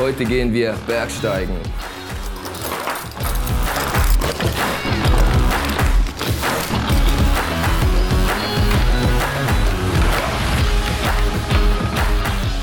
Heute 0.00 0.24
gehen 0.24 0.54
wir 0.54 0.74
Bergsteigen. 0.86 1.54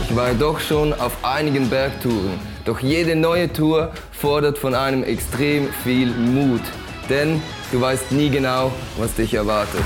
Ich 0.09 0.15
war 0.15 0.33
doch 0.33 0.59
schon 0.59 0.93
auf 0.93 1.23
einigen 1.23 1.69
Bergtouren, 1.69 2.39
doch 2.65 2.80
jede 2.80 3.15
neue 3.15 3.53
Tour 3.53 3.91
fordert 4.11 4.58
von 4.58 4.73
einem 4.73 5.03
extrem 5.03 5.71
viel 5.83 6.08
Mut, 6.08 6.63
denn 7.08 7.39
du 7.71 7.80
weißt 7.80 8.13
nie 8.13 8.31
genau, 8.31 8.71
was 8.97 9.13
dich 9.13 9.35
erwartet. 9.35 9.83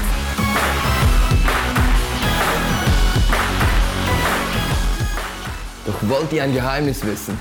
Doch 5.91 6.09
wollt 6.09 6.31
ihr 6.31 6.41
ein 6.41 6.53
Geheimnis 6.53 7.05
wissen? 7.05 7.37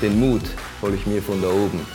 Den 0.00 0.18
Mut 0.18 0.42
hole 0.80 0.96
ich 0.96 1.06
mir 1.06 1.22
von 1.22 1.40
da 1.40 1.48
oben. 1.48 1.86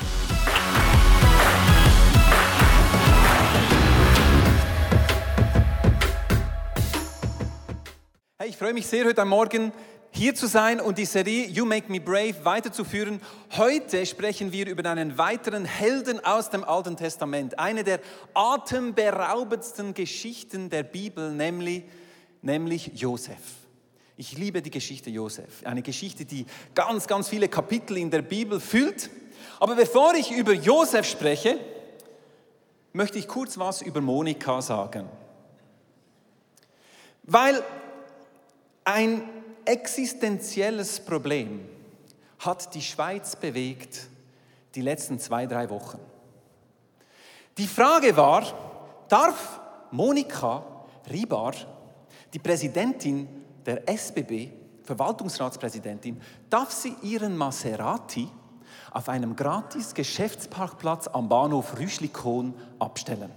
Hey, 8.38 8.48
ich 8.50 8.56
freue 8.56 8.74
mich 8.74 8.88
sehr, 8.88 9.04
heute 9.04 9.26
Morgen 9.26 9.74
hier 10.12 10.34
zu 10.36 10.48
sein 10.48 10.80
und 10.80 10.98
die 10.98 11.06
Serie 11.06 11.48
You 11.48 11.66
Make 11.66 11.92
Me 11.92 12.00
Brave 12.00 12.36
weiterzuführen. 12.44 13.20
Heute 13.58 14.06
sprechen 14.06 14.54
wir 14.54 14.68
über 14.68 14.90
einen 14.90 15.18
weiteren 15.18 15.66
Helden 15.66 16.24
aus 16.24 16.50
dem 16.50 16.64
Alten 16.64 16.96
Testament, 16.96 17.60
eine 17.60 17.84
der 17.84 18.00
atemberaubendsten 18.34 19.94
Geschichten 19.94 20.70
der 20.70 20.84
Bibel, 20.84 21.32
nämlich, 21.32 21.84
nämlich 22.42 22.92
Josef. 22.94 23.67
Ich 24.20 24.36
liebe 24.36 24.64
die 24.64 24.72
Geschichte 24.72 25.12
Josef, 25.12 25.64
eine 25.64 25.84
Geschichte, 25.84 26.26
die 26.26 26.48
ganz, 26.74 27.06
ganz 27.06 27.30
viele 27.30 27.48
Kapitel 27.48 27.98
in 27.98 28.10
der 28.10 28.24
Bibel 28.24 28.60
füllt. 28.60 29.12
Aber 29.60 29.76
bevor 29.76 30.16
ich 30.16 30.32
über 30.32 30.54
Josef 30.54 31.08
spreche, 31.08 31.60
möchte 32.94 33.20
ich 33.20 33.28
kurz 33.28 33.60
was 33.60 33.84
über 33.84 34.02
Monika 34.02 34.60
sagen. 34.64 35.08
Weil 37.22 37.64
ein 38.84 39.30
existenzielles 39.66 41.00
Problem 41.00 41.68
hat 42.40 42.74
die 42.74 42.82
Schweiz 42.82 43.36
bewegt 43.36 44.08
die 44.74 44.82
letzten 44.82 45.20
zwei, 45.20 45.46
drei 45.46 45.70
Wochen. 45.70 46.00
Die 47.60 47.68
Frage 47.68 48.18
war, 48.18 49.06
darf 49.10 49.60
Monika 49.92 50.66
Ribar, 51.12 51.54
die 52.34 52.40
Präsidentin 52.40 53.37
der 53.68 53.88
SBB, 53.88 54.50
Verwaltungsratspräsidentin, 54.84 56.20
darf 56.50 56.72
sie 56.72 56.96
ihren 57.04 57.38
Maserati 57.38 58.28
auf 58.92 59.10
einem 59.10 59.36
gratis 59.36 59.94
Geschäftsparkplatz 59.94 61.08
am 61.08 61.30
Bahnhof 61.30 61.78
Rüschlikon 61.78 62.54
abstellen? 62.80 63.32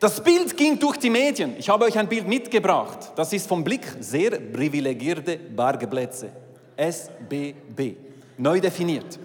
Das 0.00 0.22
Bild 0.22 0.56
ging 0.56 0.78
durch 0.78 0.96
die 0.96 1.10
Medien. 1.10 1.56
Ich 1.58 1.68
habe 1.68 1.84
euch 1.84 1.98
ein 1.98 2.08
Bild 2.08 2.28
mitgebracht. 2.28 3.12
Das 3.16 3.32
ist 3.32 3.48
vom 3.48 3.64
Blick 3.64 3.84
sehr 3.98 4.30
privilegierte 4.30 5.36
Bargeplätze. 5.36 6.30
SBB. 6.76 7.96
Neu 8.36 8.60
definiert. 8.60 9.18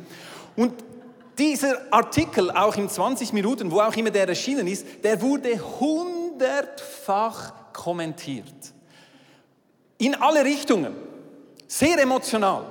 Und 0.56 0.74
dieser 1.38 1.76
Artikel, 1.92 2.50
auch 2.52 2.76
in 2.76 2.90
20 2.90 3.34
Minuten, 3.34 3.70
wo 3.72 3.82
auch 3.82 3.96
immer 3.96 4.10
der 4.10 4.28
erschienen 4.28 4.68
ist, 4.68 4.86
der 5.04 5.22
wurde 5.22 5.60
hundertfach 5.80 7.54
kommentiert. 7.72 8.74
In 10.04 10.16
alle 10.16 10.44
Richtungen. 10.44 10.94
Sehr 11.66 11.98
emotional. 11.98 12.66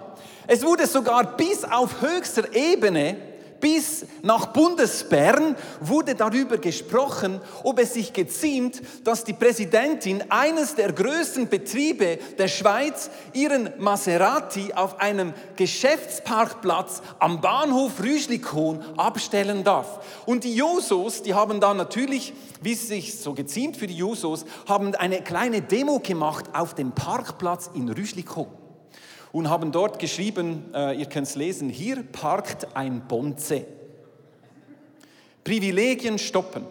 Es 0.46 0.62
wurde 0.62 0.86
sogar 0.86 1.34
bis 1.34 1.64
auf 1.64 2.02
höchster 2.02 2.54
Ebene 2.54 3.16
bis 3.62 4.04
nach 4.22 4.46
Bundesbern 4.46 5.56
wurde 5.80 6.16
darüber 6.16 6.58
gesprochen, 6.58 7.40
ob 7.62 7.78
es 7.78 7.94
sich 7.94 8.12
geziemt, 8.12 8.82
dass 9.04 9.24
die 9.24 9.32
Präsidentin 9.32 10.24
eines 10.30 10.74
der 10.74 10.92
größten 10.92 11.48
Betriebe 11.48 12.18
der 12.36 12.48
Schweiz 12.48 13.08
ihren 13.32 13.70
Maserati 13.78 14.74
auf 14.74 15.00
einem 15.00 15.32
Geschäftsparkplatz 15.54 17.02
am 17.20 17.40
Bahnhof 17.40 18.02
Rüschlikon 18.02 18.82
abstellen 18.98 19.62
darf. 19.62 20.00
Und 20.26 20.42
die 20.42 20.54
Jusos, 20.54 21.22
die 21.22 21.34
haben 21.34 21.60
dann 21.60 21.76
natürlich, 21.76 22.34
wie 22.62 22.72
es 22.72 22.88
sich 22.88 23.20
so 23.20 23.32
geziemt 23.32 23.76
für 23.76 23.86
die 23.86 23.96
Jusos, 23.96 24.44
haben 24.66 24.92
eine 24.96 25.22
kleine 25.22 25.62
Demo 25.62 26.00
gemacht 26.00 26.46
auf 26.52 26.74
dem 26.74 26.90
Parkplatz 26.90 27.70
in 27.74 27.88
Rüschlikon 27.88 28.61
und 29.32 29.48
haben 29.48 29.72
dort 29.72 29.98
geschrieben, 29.98 30.64
äh, 30.74 30.98
ihr 30.98 31.06
könnt 31.06 31.26
es 31.26 31.36
lesen, 31.36 31.68
hier 31.68 32.02
parkt 32.02 32.76
ein 32.76 33.08
Bonze. 33.08 33.64
Privilegien 35.44 36.18
stoppen. 36.18 36.66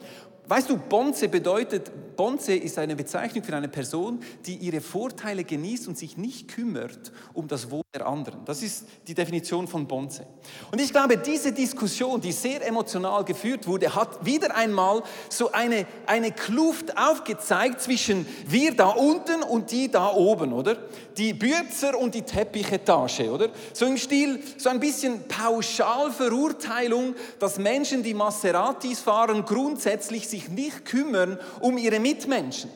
Weißt 0.51 0.69
du, 0.69 0.75
Bonze 0.75 1.29
bedeutet, 1.29 1.89
Bonze 2.17 2.53
ist 2.53 2.78
eine 2.78 2.95
Bezeichnung 2.95 3.41
für 3.41 3.56
eine 3.56 3.69
Person, 3.69 4.19
die 4.45 4.57
ihre 4.57 4.81
Vorteile 4.81 5.45
genießt 5.45 5.88
und 5.88 5.97
sich 5.97 6.17
nicht 6.17 6.49
kümmert 6.49 7.14
um 7.34 7.47
das 7.47 7.72
Wohl 7.72 7.84
der 7.93 8.05
anderen. 8.05 8.46
Das 8.46 8.61
ist 8.61 8.85
die 9.08 9.14
Definition 9.14 9.67
von 9.67 9.87
Bonze. 9.87 10.26
Und 10.72 10.79
ich 10.79 10.91
glaube, 10.91 11.17
diese 11.17 11.52
Diskussion, 11.52 12.22
die 12.22 12.31
sehr 12.31 12.66
emotional 12.67 13.23
geführt 13.26 13.66
wurde, 13.67 13.96
hat 13.96 14.26
wieder 14.26 14.55
einmal 14.55 15.03
so 15.29 15.52
eine, 15.52 15.85
eine 16.05 16.31
Kluft 16.31 16.97
aufgezeigt 16.97 17.81
zwischen 17.81 18.26
wir 18.47 18.76
da 18.76 18.90
unten 18.90 19.43
und 19.43 19.72
die 19.72 19.90
da 19.90 20.14
oben, 20.14 20.53
oder? 20.53 20.78
Die 21.17 21.34
Bürzer 21.34 21.97
und 21.97 22.16
die 22.16 22.22
Teppichetage, 22.22 23.29
oder? 23.29 23.49
So 23.73 23.85
im 23.85 23.97
Stil, 23.97 24.41
so 24.58 24.70
ein 24.70 24.79
bisschen 24.79 25.28
Pauschalverurteilung, 25.28 27.16
dass 27.40 27.58
Menschen, 27.58 28.03
die 28.03 28.14
Maseratis 28.14 28.99
fahren, 28.99 29.43
grundsätzlich 29.46 30.29
sich 30.29 30.41
sich 30.41 30.49
nicht 30.49 30.85
kümmern 30.85 31.40
um 31.59 31.78
ihre 31.78 31.99
Mitmenschen. 31.99 32.70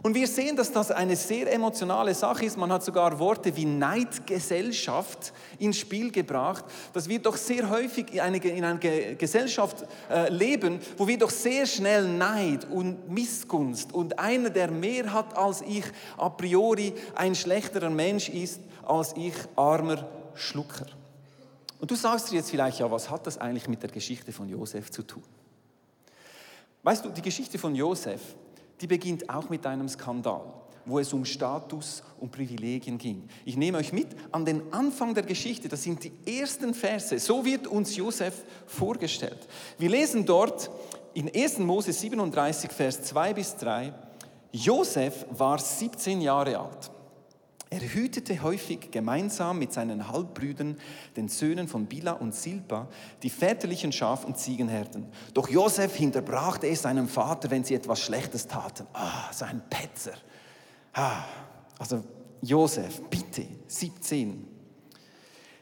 Und 0.00 0.14
wir 0.14 0.28
sehen, 0.28 0.54
dass 0.54 0.70
das 0.70 0.92
eine 0.92 1.16
sehr 1.16 1.52
emotionale 1.52 2.14
Sache 2.14 2.44
ist. 2.44 2.56
Man 2.56 2.70
hat 2.70 2.84
sogar 2.84 3.18
Worte 3.18 3.56
wie 3.56 3.64
Neidgesellschaft 3.64 5.32
ins 5.58 5.76
Spiel 5.76 6.12
gebracht, 6.12 6.64
dass 6.92 7.08
wir 7.08 7.18
doch 7.18 7.36
sehr 7.36 7.68
häufig 7.68 8.14
in 8.14 8.20
einer, 8.20 8.44
in 8.44 8.64
einer 8.64 8.78
Gesellschaft 8.78 9.84
äh, 10.08 10.28
leben, 10.32 10.78
wo 10.96 11.08
wir 11.08 11.18
doch 11.18 11.30
sehr 11.30 11.66
schnell 11.66 12.06
Neid 12.06 12.64
und 12.70 13.10
Missgunst 13.10 13.92
und 13.92 14.18
einer, 14.20 14.50
der 14.50 14.70
mehr 14.70 15.12
hat 15.12 15.36
als 15.36 15.62
ich, 15.62 15.84
a 16.16 16.28
priori 16.28 16.94
ein 17.16 17.34
schlechterer 17.34 17.90
Mensch 17.90 18.28
ist 18.28 18.60
als 18.86 19.14
ich, 19.16 19.34
armer 19.56 20.08
Schlucker. 20.34 20.86
Und 21.80 21.90
du 21.90 21.96
sagst 21.96 22.30
dir 22.30 22.36
jetzt 22.36 22.50
vielleicht, 22.50 22.78
ja, 22.78 22.88
was 22.88 23.10
hat 23.10 23.26
das 23.26 23.38
eigentlich 23.38 23.66
mit 23.66 23.82
der 23.82 23.90
Geschichte 23.90 24.32
von 24.32 24.48
Josef 24.48 24.90
zu 24.92 25.02
tun? 25.02 25.22
Weißt 26.82 27.04
du, 27.04 27.10
die 27.10 27.22
Geschichte 27.22 27.58
von 27.58 27.74
Josef, 27.74 28.20
die 28.80 28.86
beginnt 28.86 29.28
auch 29.28 29.48
mit 29.48 29.66
einem 29.66 29.88
Skandal. 29.88 30.58
wo 30.88 30.98
es 30.98 31.12
um 31.12 31.24
Status 31.24 32.02
und 32.18 32.32
Privilegien 32.32 32.96
ging. 32.96 33.28
Ich 33.44 33.56
nehme 33.56 33.78
euch 33.78 33.92
mit 33.92 34.08
an 34.32 34.44
den 34.44 34.72
Anfang 34.72 35.14
der 35.14 35.22
Geschichte. 35.22 35.68
Das 35.68 35.82
sind 35.82 36.02
die 36.02 36.40
ersten 36.40 36.72
Verse. 36.72 37.18
So 37.18 37.44
wird 37.44 37.66
uns 37.66 37.94
Josef 37.94 38.42
vorgestellt. 38.66 39.46
Wir 39.76 39.90
lesen 39.90 40.24
dort 40.24 40.70
in 41.14 41.30
1. 41.34 41.58
Mose 41.58 41.92
37, 41.92 42.70
Vers 42.70 43.02
2 43.02 43.34
bis 43.34 43.56
3. 43.56 43.92
Josef 44.52 45.26
war 45.30 45.58
17 45.58 46.22
Jahre 46.22 46.58
alt. 46.58 46.90
Er 47.70 47.80
hütete 47.80 48.42
häufig 48.42 48.90
gemeinsam 48.90 49.58
mit 49.58 49.74
seinen 49.74 50.08
Halbbrüdern, 50.08 50.78
den 51.16 51.28
Söhnen 51.28 51.68
von 51.68 51.84
Bila 51.86 52.12
und 52.12 52.34
Silpa, 52.34 52.88
die 53.22 53.28
väterlichen 53.28 53.92
Schaf- 53.92 54.24
und 54.24 54.38
Ziegenherden. 54.38 55.06
Doch 55.34 55.48
Josef 55.50 55.94
hinterbrachte 55.94 56.66
es 56.66 56.82
seinem 56.82 57.08
Vater, 57.08 57.50
wenn 57.50 57.64
sie 57.64 57.74
etwas 57.74 58.00
Schlechtes 58.00 58.46
taten. 58.46 58.86
Ah, 58.94 59.30
so 59.32 59.44
ein 59.44 59.60
Petzer. 59.68 60.14
Ah, 60.94 61.24
also 61.78 62.02
Josef, 62.40 63.02
bitte, 63.10 63.46
17. 63.66 64.46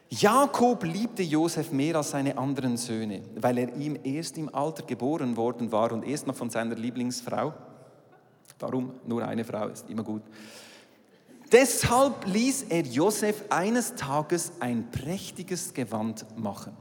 Jakob 0.09 0.85
liebte 0.85 1.23
Josef 1.23 1.71
mehr 1.73 1.97
als 1.97 2.11
seine 2.11 2.37
anderen 2.37 2.77
Söhne, 2.77 3.23
weil 3.35 3.57
er 3.57 3.75
ihm 3.75 3.99
erst 4.03 4.37
im 4.37 4.53
Alter 4.55 4.83
geboren 4.83 5.35
worden 5.35 5.73
war 5.73 5.91
und 5.91 6.03
erst 6.03 6.25
noch 6.27 6.35
von 6.35 6.49
seiner 6.49 6.75
Lieblingsfrau. 6.75 7.53
Warum? 8.59 8.93
Nur 9.05 9.27
eine 9.27 9.43
Frau 9.43 9.67
ist 9.67 9.89
immer 9.89 10.03
gut. 10.03 10.23
Deshalb 11.51 12.25
ließ 12.25 12.65
er 12.69 12.81
Josef 12.81 13.45
eines 13.49 13.95
Tages 13.95 14.51
ein 14.59 14.91
prächtiges 14.91 15.73
Gewand 15.73 16.25
machen. 16.37 16.75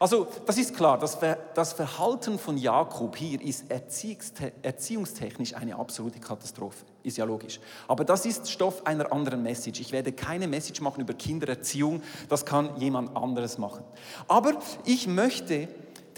Also 0.00 0.26
das 0.46 0.58
ist 0.58 0.76
klar, 0.76 0.98
das 0.98 1.72
Verhalten 1.72 2.38
von 2.38 2.56
Jakob 2.56 3.16
hier 3.16 3.40
ist 3.40 3.64
erziehungstechnisch 3.70 5.54
eine 5.54 5.76
absolute 5.76 6.20
Katastrophe. 6.20 6.84
Ist 7.02 7.16
ja 7.16 7.24
logisch. 7.24 7.58
Aber 7.88 8.04
das 8.04 8.26
ist 8.26 8.48
Stoff 8.50 8.86
einer 8.86 9.12
anderen 9.12 9.42
Message. 9.42 9.80
Ich 9.80 9.92
werde 9.92 10.12
keine 10.12 10.46
Message 10.46 10.80
machen 10.80 11.00
über 11.00 11.14
Kindererziehung, 11.14 12.02
das 12.28 12.44
kann 12.44 12.76
jemand 12.76 13.16
anderes 13.16 13.58
machen. 13.58 13.84
Aber 14.28 14.58
ich 14.84 15.06
möchte 15.08 15.68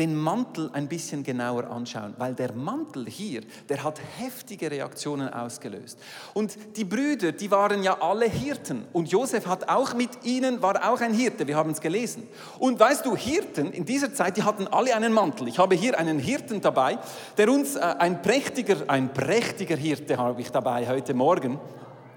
den 0.00 0.16
Mantel 0.16 0.70
ein 0.72 0.88
bisschen 0.88 1.22
genauer 1.22 1.70
anschauen, 1.70 2.14
weil 2.16 2.34
der 2.34 2.54
Mantel 2.54 3.06
hier, 3.06 3.42
der 3.68 3.84
hat 3.84 4.00
heftige 4.16 4.70
Reaktionen 4.70 5.28
ausgelöst. 5.28 5.98
Und 6.32 6.56
die 6.76 6.84
Brüder, 6.84 7.32
die 7.32 7.50
waren 7.50 7.82
ja 7.82 8.00
alle 8.00 8.24
Hirten 8.24 8.86
und 8.94 9.10
Josef 9.10 9.46
hat 9.46 9.68
auch 9.68 9.92
mit 9.92 10.24
ihnen, 10.24 10.62
war 10.62 10.90
auch 10.90 11.02
ein 11.02 11.12
Hirte, 11.12 11.46
wir 11.46 11.54
haben 11.54 11.72
es 11.72 11.82
gelesen. 11.82 12.26
Und 12.58 12.80
weißt 12.80 13.04
du, 13.04 13.14
Hirten 13.14 13.72
in 13.72 13.84
dieser 13.84 14.14
Zeit, 14.14 14.38
die 14.38 14.42
hatten 14.42 14.66
alle 14.68 14.96
einen 14.96 15.12
Mantel. 15.12 15.48
Ich 15.48 15.58
habe 15.58 15.74
hier 15.74 15.98
einen 15.98 16.18
Hirten 16.18 16.62
dabei, 16.62 16.98
der 17.36 17.50
uns, 17.50 17.76
äh, 17.76 17.80
ein 17.80 18.22
prächtiger, 18.22 18.76
ein 18.86 19.12
prächtiger 19.12 19.76
Hirte 19.76 20.16
habe 20.16 20.40
ich 20.40 20.50
dabei 20.50 20.88
heute 20.88 21.12
Morgen, 21.12 21.60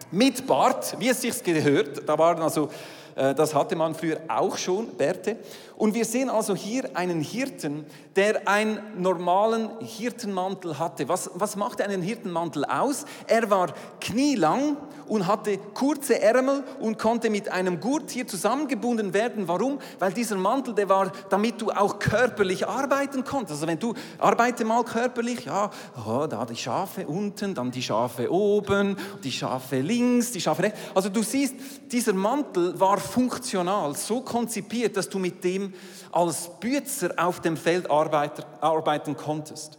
mit 0.10 0.48
Bart, 0.48 0.96
wie 1.00 1.10
es 1.10 1.20
sich 1.20 1.44
gehört, 1.44 2.08
da 2.08 2.18
waren 2.18 2.42
also 2.42 2.70
äh, 3.16 3.34
das 3.36 3.54
hatte 3.54 3.76
man 3.76 3.96
früher 3.96 4.18
auch 4.28 4.58
schon, 4.58 4.88
Bärte. 4.96 5.38
Und 5.84 5.96
wir 5.96 6.06
sehen 6.06 6.30
also 6.30 6.56
hier 6.56 6.96
einen 6.96 7.20
Hirten, 7.20 7.86
der 8.16 8.48
einen 8.48 8.80
normalen 9.02 9.70
Hirtenmantel 9.82 10.80
hatte. 10.80 11.10
Was, 11.10 11.30
was 11.34 11.58
machte 11.58 11.84
einen 11.84 12.02
Hirtenmantel 12.02 12.64
aus? 12.64 13.04
Er 13.28 13.50
war 13.50 13.74
knielang 14.00 14.78
und 15.10 15.28
hatte 15.28 15.58
kurze 15.74 16.22
Ärmel 16.22 16.64
und 16.80 16.98
konnte 16.98 17.30
mit 17.30 17.50
einem 17.50 17.82
Gurt 17.82 18.12
hier 18.12 18.26
zusammengebunden 18.26 19.14
werden. 19.14 19.50
Warum? 19.50 19.80
Weil 20.00 20.14
dieser 20.14 20.38
Mantel, 20.38 20.74
der 20.74 20.88
war, 20.88 21.12
damit 21.30 21.60
du 21.60 21.70
auch 21.70 22.00
körperlich 22.00 22.66
arbeiten 22.66 23.26
konntest. 23.26 23.52
Also 23.52 23.68
wenn 23.68 23.80
du 23.80 23.94
arbeite 24.20 24.64
mal 24.64 24.86
körperlich, 24.86 25.44
ja, 25.44 25.70
oh, 26.08 26.28
da 26.28 26.46
die 26.46 26.56
Schafe 26.56 27.06
unten, 27.06 27.54
dann 27.54 27.72
die 27.72 27.84
Schafe 27.84 28.32
oben, 28.32 28.96
die 29.22 29.34
Schafe 29.34 29.82
links, 29.82 30.32
die 30.32 30.40
Schafe 30.40 30.64
rechts. 30.64 30.80
Also 30.96 31.10
du 31.10 31.24
siehst, 31.24 31.56
dieser 31.92 32.14
Mantel 32.14 32.80
war 32.80 32.98
funktional, 33.00 33.96
so 33.96 34.22
konzipiert, 34.22 34.96
dass 34.96 35.10
du 35.10 35.20
mit 35.20 35.44
dem 35.44 35.73
als 36.12 36.50
Bützer 36.60 37.14
auf 37.18 37.42
dem 37.42 37.58
Feld 37.58 37.90
arbeiten 37.90 39.18
konntest. 39.18 39.78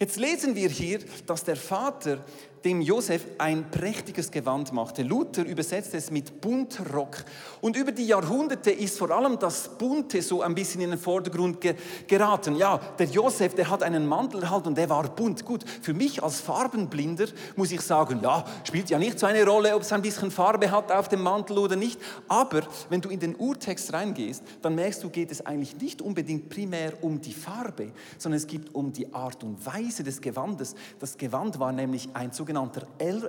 Jetzt 0.00 0.16
lesen 0.16 0.54
wir 0.54 0.68
hier, 0.68 1.00
dass 1.26 1.42
der 1.44 1.56
Vater 1.56 2.18
dem 2.64 2.80
Josef 2.80 3.24
ein 3.38 3.70
prächtiges 3.70 4.30
Gewand 4.30 4.72
machte. 4.72 5.02
Luther 5.02 5.44
übersetzt 5.44 5.94
es 5.94 6.10
mit 6.10 6.40
Buntrock. 6.40 7.24
Und 7.60 7.76
über 7.76 7.92
die 7.92 8.06
Jahrhunderte 8.06 8.70
ist 8.70 8.98
vor 8.98 9.10
allem 9.10 9.38
das 9.38 9.68
Bunte 9.78 10.22
so 10.22 10.42
ein 10.42 10.54
bisschen 10.54 10.80
in 10.80 10.90
den 10.90 10.98
Vordergrund 10.98 11.60
ge 11.60 11.74
geraten. 12.06 12.56
Ja, 12.56 12.78
der 12.98 13.06
Josef, 13.06 13.54
der 13.54 13.70
hat 13.70 13.82
einen 13.82 14.06
Mantel 14.06 14.42
erhalten 14.42 14.68
und 14.68 14.78
der 14.78 14.88
war 14.88 15.08
bunt. 15.08 15.44
Gut, 15.44 15.64
für 15.82 15.94
mich 15.94 16.22
als 16.22 16.40
Farbenblinder 16.40 17.26
muss 17.56 17.70
ich 17.70 17.80
sagen, 17.80 18.20
ja, 18.22 18.44
spielt 18.64 18.90
ja 18.90 18.98
nicht 18.98 19.18
so 19.18 19.26
eine 19.26 19.44
Rolle, 19.46 19.74
ob 19.74 19.82
es 19.82 19.92
ein 19.92 20.02
bisschen 20.02 20.30
Farbe 20.30 20.70
hat 20.70 20.90
auf 20.90 21.08
dem 21.08 21.22
Mantel 21.22 21.58
oder 21.58 21.76
nicht. 21.76 22.00
Aber 22.26 22.62
wenn 22.88 23.00
du 23.00 23.08
in 23.08 23.20
den 23.20 23.36
Urtext 23.36 23.92
reingehst, 23.92 24.42
dann 24.62 24.74
merkst 24.74 25.02
du, 25.04 25.10
geht 25.10 25.30
es 25.30 25.44
eigentlich 25.46 25.80
nicht 25.80 26.02
unbedingt 26.02 26.48
primär 26.48 26.92
um 27.02 27.20
die 27.20 27.32
Farbe, 27.32 27.92
sondern 28.18 28.38
es 28.38 28.46
geht 28.46 28.74
um 28.74 28.92
die 28.92 29.12
Art 29.14 29.44
und 29.44 29.64
Weise 29.64 30.02
des 30.02 30.20
Gewandes. 30.20 30.74
Das 30.98 31.16
Gewand 31.16 31.58
war 31.58 31.72
nämlich 31.72 32.08
ein 32.14 32.32
sogenanntes 32.32 32.47
sogenannter 32.48 32.86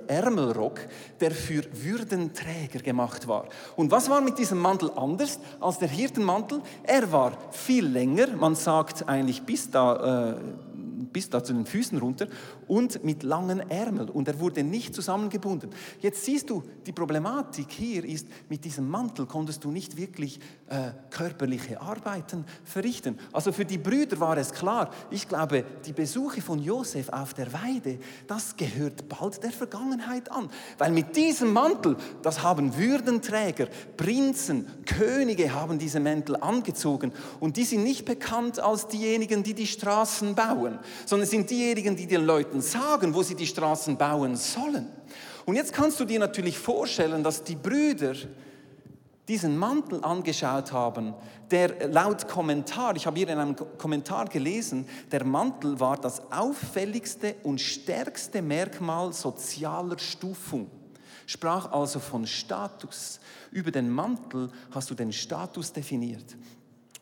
Ärmelrock, 0.08 0.80
der 1.20 1.30
für 1.30 1.62
Würdenträger 1.72 2.80
gemacht 2.80 3.28
war. 3.28 3.44
Und 3.76 3.90
was 3.90 4.08
war 4.08 4.22
mit 4.22 4.38
diesem 4.38 4.58
Mantel 4.58 4.90
anders 4.96 5.38
als 5.60 5.78
der 5.78 5.88
Hirtenmantel? 5.88 6.62
Er 6.84 7.12
war 7.12 7.32
viel 7.50 7.86
länger, 7.86 8.28
man 8.28 8.54
sagt 8.54 9.06
eigentlich 9.06 9.42
bis 9.42 9.70
da, 9.70 10.30
äh, 10.30 10.34
bis 11.12 11.30
da 11.30 11.42
zu 11.42 11.52
den 11.52 11.66
Füßen 11.66 11.98
runter 11.98 12.26
und 12.66 13.04
mit 13.04 13.22
langen 13.22 13.60
Ärmeln. 13.70 14.08
Und 14.08 14.28
er 14.28 14.38
wurde 14.40 14.62
nicht 14.62 14.94
zusammengebunden. 14.94 15.70
Jetzt 16.00 16.24
siehst 16.24 16.50
du, 16.50 16.62
die 16.86 16.92
Problematik 16.92 17.70
hier 17.70 18.04
ist, 18.04 18.26
mit 18.48 18.64
diesem 18.64 18.88
Mantel 18.88 19.26
konntest 19.26 19.64
du 19.64 19.70
nicht 19.70 19.96
wirklich 19.96 20.40
äh, 20.68 20.90
körperliche 21.10 21.80
Arbeiten 21.80 22.44
verrichten. 22.64 23.18
Also 23.32 23.52
für 23.52 23.64
die 23.64 23.78
Brüder 23.78 24.20
war 24.20 24.36
es 24.36 24.52
klar, 24.52 24.90
ich 25.10 25.28
glaube, 25.28 25.64
die 25.84 25.92
Besuche 25.92 26.40
von 26.40 26.58
Josef 26.58 27.08
auf 27.08 27.34
der 27.34 27.52
Weide, 27.52 27.98
das 28.26 28.56
gehört 28.56 29.08
bald 29.08 29.42
der 29.42 29.50
Vergangenheit 29.50 30.30
an, 30.30 30.48
weil 30.78 30.92
mit 30.92 31.16
diesem 31.16 31.52
Mantel, 31.52 31.96
das 32.22 32.42
haben 32.42 32.76
Würdenträger, 32.76 33.68
Prinzen, 33.96 34.66
Könige 34.86 35.52
haben 35.52 35.78
diese 35.78 36.00
Mäntel 36.00 36.36
angezogen. 36.36 37.12
Und 37.38 37.56
die 37.56 37.64
sind 37.64 37.84
nicht 37.84 38.04
bekannt 38.04 38.60
als 38.60 38.88
diejenigen, 38.88 39.42
die 39.42 39.54
die 39.54 39.66
Straßen 39.66 40.34
bauen, 40.34 40.78
sondern 41.06 41.28
sind 41.28 41.50
diejenigen, 41.50 41.96
die 41.96 42.06
den 42.06 42.24
Leuten 42.24 42.60
sagen, 42.60 43.14
wo 43.14 43.22
sie 43.22 43.34
die 43.34 43.46
Straßen 43.46 43.96
bauen 43.96 44.36
sollen. 44.36 44.88
Und 45.46 45.56
jetzt 45.56 45.72
kannst 45.72 45.98
du 46.00 46.04
dir 46.04 46.18
natürlich 46.18 46.58
vorstellen, 46.58 47.24
dass 47.24 47.42
die 47.42 47.56
Brüder 47.56 48.14
diesen 49.28 49.56
Mantel 49.56 50.04
angeschaut 50.04 50.72
haben, 50.72 51.14
der 51.50 51.88
laut 51.88 52.26
Kommentar, 52.26 52.96
ich 52.96 53.06
habe 53.06 53.16
hier 53.16 53.28
in 53.28 53.38
einem 53.38 53.56
Kommentar 53.78 54.26
gelesen, 54.26 54.86
der 55.12 55.24
Mantel 55.24 55.78
war 55.78 55.96
das 55.96 56.32
auffälligste 56.32 57.36
und 57.44 57.60
stärkste 57.60 58.42
Merkmal 58.42 59.12
sozialer 59.12 59.98
Stufung. 59.98 60.68
Sprach 61.26 61.70
also 61.70 62.00
von 62.00 62.26
Status. 62.26 63.20
Über 63.52 63.70
den 63.70 63.88
Mantel 63.88 64.50
hast 64.72 64.90
du 64.90 64.96
den 64.96 65.12
Status 65.12 65.72
definiert. 65.72 66.36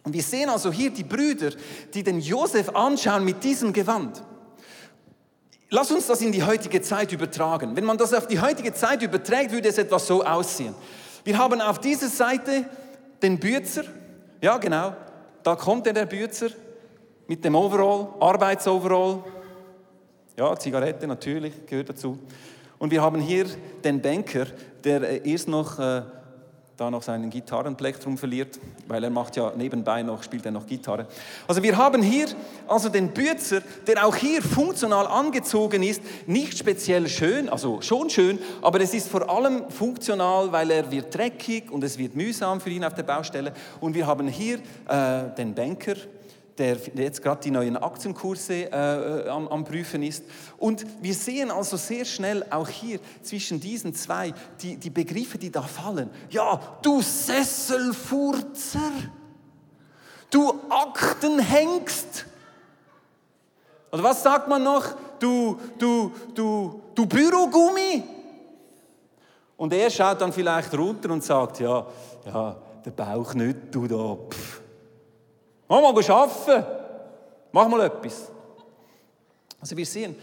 Und 0.05 0.13
wir 0.13 0.23
sehen 0.23 0.49
also 0.49 0.73
hier 0.73 0.91
die 0.91 1.05
Brüder, 1.05 1.51
die 1.93 2.03
den 2.03 2.21
Josef 2.21 2.71
anschauen 2.71 3.25
mit 3.25 3.45
diesem 3.45 3.73
Gewand. 3.73 4.23
Lass 5.71 5.91
uns 5.91 6.07
das 6.07 6.23
in 6.23 6.33
die 6.33 6.43
heutige 6.43 6.81
Zeit 6.81 7.13
übertragen. 7.13 7.77
Wenn 7.77 7.85
man 7.85 7.99
das 7.99 8.15
auf 8.15 8.27
die 8.27 8.41
heutige 8.41 8.73
Zeit 8.73 9.03
überträgt, 9.03 9.53
würde 9.53 9.69
es 9.69 9.77
etwas 9.77 10.07
so 10.07 10.25
aussehen. 10.25 10.75
Wir 11.25 11.37
haben 11.37 11.61
auf 11.61 11.79
dieser 11.79 12.09
Seite 12.09 12.65
den 13.21 13.39
Bürzer, 13.39 13.85
ja 14.41 14.57
genau, 14.57 14.95
da 15.43 15.57
kommt 15.57 15.85
der, 15.85 16.07
Bürzer 16.07 16.49
mit 17.27 17.45
dem 17.45 17.55
Overall, 17.55 18.09
Arbeitsoverall, 18.21 19.23
ja, 20.39 20.57
Zigarette 20.57 21.07
natürlich 21.07 21.67
gehört 21.67 21.91
dazu. 21.91 22.19
Und 22.79 22.91
wir 22.91 23.03
haben 23.03 23.21
hier 23.21 23.47
den 23.85 24.01
Banker, 24.01 24.47
der 24.85 25.03
äh, 25.03 25.31
erst 25.31 25.49
noch 25.49 25.79
äh, 25.79 26.03
da 26.79 26.93
noch 26.93 27.03
seinen 27.03 27.29
Gitarrenplektrum 27.29 28.17
verliert, 28.17 28.61
weil 28.87 29.03
er 29.03 29.11
macht 29.11 29.35
ja 29.35 29.53
nebenbei 29.57 30.05
noch, 30.05 30.23
spielt 30.23 30.47
er 30.47 30.53
noch 30.53 30.65
Gitarre. 30.65 31.09
Also 31.49 31.61
wir 31.61 31.77
haben 31.77 32.03
hier 32.03 32.29
also 32.69 32.89
den 32.89 33.09
Bürzer, 33.09 33.63
der 33.87 34.07
auch 34.07 34.15
hier 34.15 34.41
funktional 34.41 35.09
angezogen 35.09 35.83
ist, 35.83 36.01
nicht 36.29 36.57
speziell 36.57 37.09
schön, 37.09 37.49
also 37.49 37.81
schon 37.81 38.11
schön, 38.11 38.39
aber 38.63 38.81
es 38.81 38.95
ist 38.95 39.09
vor 39.09 39.29
allem 39.29 39.69
funktional, 39.71 40.53
weil 40.53 40.71
er 40.71 40.89
wird 40.93 41.13
dreckig 41.13 41.69
und 41.73 41.83
es 41.83 41.99
wird 41.99 42.15
mühsam 42.15 42.61
für 42.61 42.71
ihn 42.71 42.85
auf 42.85 42.95
der 42.95 43.03
Baustelle. 43.03 43.53
Und 43.81 43.97
wir 43.97 44.07
haben 44.07 44.29
hier 44.29 44.59
äh, 44.89 45.35
den 45.37 45.55
Banker, 45.55 45.97
der 46.59 46.77
jetzt 46.95 47.23
gerade 47.23 47.41
die 47.41 47.51
neuen 47.51 47.77
Aktienkurse 47.77 48.71
äh, 48.71 49.27
äh, 49.27 49.29
am, 49.29 49.47
am, 49.49 49.65
Prüfen 49.65 50.03
ist. 50.03 50.25
Und 50.59 50.85
wir 51.01 51.15
sehen 51.15 51.51
also 51.51 51.77
sehr 51.77 52.05
schnell 52.05 52.45
auch 52.51 52.69
hier 52.69 52.99
zwischen 53.23 53.61
diesen 53.61 53.95
zwei 53.95 54.35
die, 54.61 54.77
die 54.77 54.91
Begriffe, 54.91 55.39
die 55.39 55.51
da 55.51 55.63
fallen. 55.63 56.11
Ja, 56.31 56.61
du 56.83 57.01
Sesselfurzer, 57.01 58.93
du 60.31 60.53
Aktenhengst. 60.69 62.27
Oder 63.93 64.03
was 64.03 64.23
sagt 64.23 64.49
man 64.49 64.63
noch? 64.63 64.85
Du, 65.19 65.59
du, 65.79 66.13
du, 66.35 66.83
du 66.95 67.07
Bürogummi. 67.07 68.03
Und 69.57 69.73
er 69.73 69.91
schaut 69.91 70.21
dann 70.21 70.33
vielleicht 70.33 70.77
runter 70.77 71.11
und 71.11 71.25
sagt, 71.25 71.61
ja, 71.61 71.87
ja, 72.27 72.57
der 72.85 72.91
Bauch 72.91 73.35
nicht, 73.35 73.57
du 73.73 73.87
da, 73.87 74.17
pff. 74.31 74.68
Mach 75.69 75.81
mal 75.83 76.11
arbeiten, 76.11 76.67
mach 77.53 77.69
mal 77.69 77.81
etwas. 77.83 78.31
Also 79.61 79.77
wir 79.77 79.87
sehen, 79.87 80.17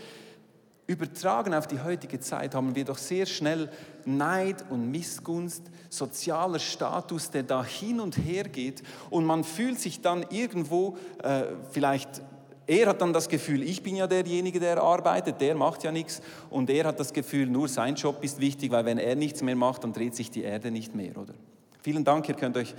übertragen 0.88 1.54
auf 1.54 1.68
die 1.68 1.80
heutige 1.80 2.20
Zeit 2.20 2.56
haben 2.56 2.75
wir 2.75 2.86
doch 2.86 2.98
sehr 2.98 3.25
schnell 3.25 3.70
Neid 4.06 4.66
und 4.70 4.90
Missgunst, 4.92 5.64
sozialer 5.90 6.60
Status, 6.60 7.30
der 7.30 7.44
da 7.44 7.64
hin 7.64 8.00
und 8.00 8.18
her 8.18 8.44
geht 8.46 8.84
und 9.10 9.25
man 9.25 9.44
fühlt 9.44 9.80
sich 9.80 10.02
dann 10.02 10.25
irgendwo 10.30 10.98
äh, 11.24 11.44
vielleicht 11.72 12.22
er 12.68 12.88
hat 12.88 13.02
dann 13.02 13.14
das 13.14 13.30
Gefühl, 13.30 13.62
ich 13.62 13.84
bin 13.84 13.96
ja 13.96 14.08
derjenige, 14.08 14.60
der 14.60 14.82
arbeitet, 14.82 15.40
der 15.40 15.54
macht 15.54 15.84
ja 15.84 15.92
nichts. 15.92 16.22
Und 16.50 16.70
er 16.72 16.86
hat 16.86 17.00
das 17.00 17.14
Gefühl, 17.14 17.46
nur 17.46 17.68
sein 17.68 17.94
Job 17.94 18.24
ist 18.24 18.40
wichtig, 18.40 18.72
weil 18.72 18.86
wenn 18.86 18.98
er 18.98 19.16
nichts 19.16 19.44
mehr 19.44 19.56
macht, 19.56 19.84
dann 19.84 19.94
dreht 19.94 20.16
sich 20.16 20.32
die 20.32 20.42
Erde 20.42 20.72
nicht 20.72 20.96
mehr, 20.96 21.16
oder? 21.16 21.36
Vielen 21.84 22.04
Dank, 22.04 22.28
ihr 22.28 22.34
könnt 22.34 22.58
euch 22.58 22.74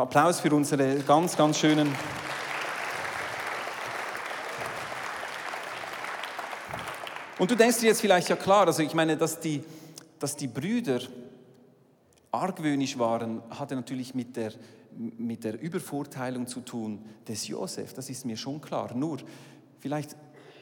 Applaus 0.00 0.40
für 0.40 0.54
unsere 0.54 0.96
ganz, 1.00 1.36
ganz 1.36 1.58
schönen. 1.58 1.94
Und 7.38 7.50
du 7.50 7.54
denkst 7.54 7.78
dir 7.78 7.86
jetzt 7.86 8.00
vielleicht 8.00 8.28
ja 8.28 8.36
klar, 8.36 8.66
also 8.66 8.82
ich 8.82 8.94
meine, 8.94 9.16
dass 9.16 9.38
die, 9.38 9.62
dass 10.18 10.34
die 10.34 10.48
Brüder 10.48 11.00
argwöhnisch 12.32 12.98
waren, 12.98 13.42
hatte 13.50 13.76
natürlich 13.76 14.14
mit 14.14 14.36
der, 14.36 14.52
mit 14.96 15.44
der 15.44 15.60
Übervorteilung 15.60 16.46
zu 16.46 16.60
tun 16.60 17.04
des 17.26 17.46
Josef, 17.46 17.94
das 17.94 18.10
ist 18.10 18.26
mir 18.26 18.36
schon 18.36 18.60
klar. 18.60 18.92
Nur, 18.94 19.18
vielleicht 19.78 20.16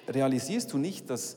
realisierst 0.07 0.73
du 0.73 0.79
nicht, 0.79 1.09
dass 1.09 1.37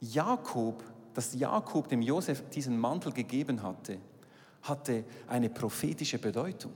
Jakob, 0.00 0.82
dass 1.14 1.34
Jakob 1.34 1.88
dem 1.88 2.02
Josef 2.02 2.48
diesen 2.50 2.78
Mantel 2.78 3.12
gegeben 3.12 3.62
hatte, 3.62 3.98
hatte 4.62 5.04
eine 5.28 5.50
prophetische 5.50 6.18
Bedeutung. 6.18 6.72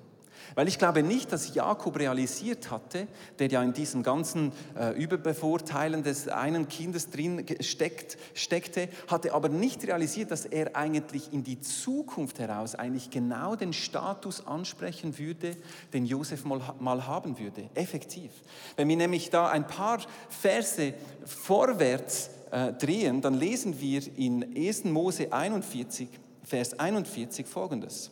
Weil 0.54 0.68
ich 0.68 0.78
glaube 0.78 1.02
nicht, 1.02 1.32
dass 1.32 1.54
Jakob 1.54 1.98
realisiert 1.98 2.70
hatte, 2.70 3.08
der 3.38 3.48
ja 3.48 3.62
in 3.62 3.72
diesem 3.72 4.02
ganzen 4.02 4.52
äh, 4.78 4.92
Überbevorteilen 4.92 6.02
des 6.02 6.28
einen 6.28 6.68
Kindes 6.68 7.10
drin 7.10 7.44
steckt, 7.60 8.16
steckte, 8.34 8.88
hatte 9.08 9.34
aber 9.34 9.48
nicht 9.48 9.86
realisiert, 9.86 10.30
dass 10.30 10.46
er 10.46 10.76
eigentlich 10.76 11.32
in 11.32 11.42
die 11.42 11.60
Zukunft 11.60 12.38
heraus 12.38 12.74
eigentlich 12.74 13.10
genau 13.10 13.56
den 13.56 13.72
Status 13.72 14.46
ansprechen 14.46 15.18
würde, 15.18 15.56
den 15.92 16.06
Josef 16.06 16.44
mal, 16.44 16.60
mal 16.78 17.06
haben 17.06 17.38
würde, 17.38 17.68
effektiv. 17.74 18.30
Wenn 18.76 18.88
wir 18.88 18.96
nämlich 18.96 19.30
da 19.30 19.48
ein 19.48 19.66
paar 19.66 20.00
Verse 20.28 20.94
vorwärts 21.24 22.30
äh, 22.50 22.72
drehen, 22.72 23.20
dann 23.20 23.34
lesen 23.34 23.80
wir 23.80 24.02
in 24.16 24.56
1. 24.56 24.84
Mose 24.84 25.32
41, 25.32 26.08
Vers 26.46 26.78
41 26.78 27.44
folgendes. 27.44 28.10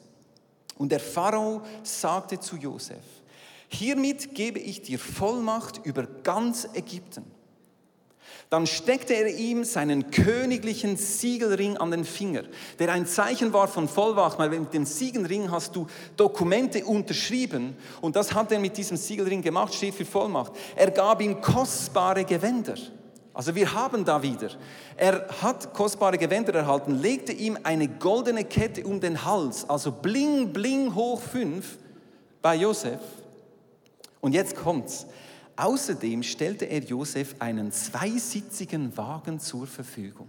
Und 0.77 0.91
der 0.91 0.99
Pharao 0.99 1.63
sagte 1.85 2.41
zu 2.41 2.57
Josef, 2.57 3.05
hiermit 3.69 4.35
gebe 4.35 4.59
ich 4.59 4.83
dir 4.83 4.99
Vollmacht 4.99 5.81
über 5.85 6.03
ganz 6.03 6.69
Ägypten. 6.75 7.25
Dann 8.51 8.67
steckte 8.67 9.15
er 9.15 9.29
ihm 9.29 9.63
seinen 9.65 10.11
königlichen 10.11 10.97
Siegelring 10.97 11.77
an 11.77 11.93
den 11.93 12.05
Finger, 12.05 12.43
der 12.81 12.93
ein 12.93 13.07
Zeichen 13.07 13.53
war 13.53 13.69
von 13.69 13.89
Vollmacht, 13.89 14.39
weil 14.39 14.51
mit 14.51 14.75
dem 14.75 14.85
Siegelring 14.85 15.53
hast 15.53 15.77
du 15.77 15.87
Dokumente 16.17 16.85
unterschrieben 16.85 17.77
und 18.01 18.17
das 18.17 18.35
hat 18.35 18.51
er 18.51 18.59
mit 18.59 18.77
diesem 18.77 18.97
Siegelring 18.97 19.43
gemacht, 19.43 19.75
steht 19.75 19.95
für 19.95 20.05
Vollmacht. 20.05 20.53
Er 20.75 20.91
gab 20.91 21.23
ihm 21.23 21.41
kostbare 21.41 22.25
Gewänder. 22.25 22.75
Also 23.35 23.55
wir 23.57 23.75
haben 23.75 24.05
da 24.05 24.23
wieder. 24.23 24.51
Er 24.97 25.27
hat 25.43 25.75
kostbare 25.75 26.17
Gewänder 26.17 26.55
erhalten, 26.55 26.95
legte 27.03 27.33
ihm 27.33 27.59
eine 27.65 27.89
goldene 27.89 28.45
Kette 28.45 28.87
um 28.87 29.01
den 29.01 29.25
Hals, 29.25 29.69
also 29.69 29.91
bling, 29.91 30.53
bling 30.53 30.95
hoch 30.95 31.21
fünf 31.21 31.77
bei 32.41 32.55
Josef. 32.55 33.01
Und 34.21 34.33
jetzt 34.33 34.55
kommt's. 34.55 35.07
Außerdem 35.57 36.23
stellte 36.23 36.65
er 36.65 36.81
Josef 36.81 37.35
einen 37.41 37.71
zweisitzigen 37.71 38.97
Wagen 38.97 39.39
zur 39.39 39.67
Verfügung. 39.67 40.29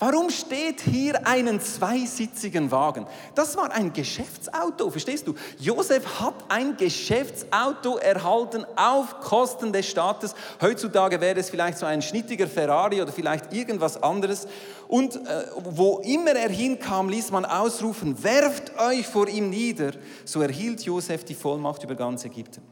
Warum 0.00 0.30
steht 0.30 0.80
hier 0.80 1.26
einen 1.26 1.60
zweisitzigen 1.60 2.70
Wagen? 2.70 3.06
Das 3.34 3.54
war 3.58 3.70
ein 3.70 3.92
Geschäftsauto, 3.92 4.88
verstehst 4.90 5.26
du? 5.26 5.34
Josef 5.58 6.20
hat 6.20 6.36
ein 6.48 6.74
Geschäftsauto 6.78 7.98
erhalten 7.98 8.64
auf 8.76 9.20
Kosten 9.20 9.74
des 9.74 9.86
Staates. 9.86 10.34
Heutzutage 10.62 11.20
wäre 11.20 11.38
es 11.38 11.50
vielleicht 11.50 11.76
so 11.76 11.84
ein 11.84 12.00
schnittiger 12.00 12.46
Ferrari 12.46 13.02
oder 13.02 13.12
vielleicht 13.12 13.52
irgendwas 13.52 14.02
anderes. 14.02 14.48
Und 14.88 15.16
äh, 15.16 15.44
wo 15.64 15.98
immer 15.98 16.32
er 16.32 16.48
hinkam, 16.48 17.10
ließ 17.10 17.30
man 17.30 17.44
ausrufen, 17.44 18.24
werft 18.24 18.72
euch 18.78 19.06
vor 19.06 19.28
ihm 19.28 19.50
nieder. 19.50 19.90
So 20.24 20.40
erhielt 20.40 20.80
Josef 20.80 21.24
die 21.24 21.34
Vollmacht 21.34 21.84
über 21.84 21.94
ganz 21.94 22.24
Ägypten. 22.24 22.62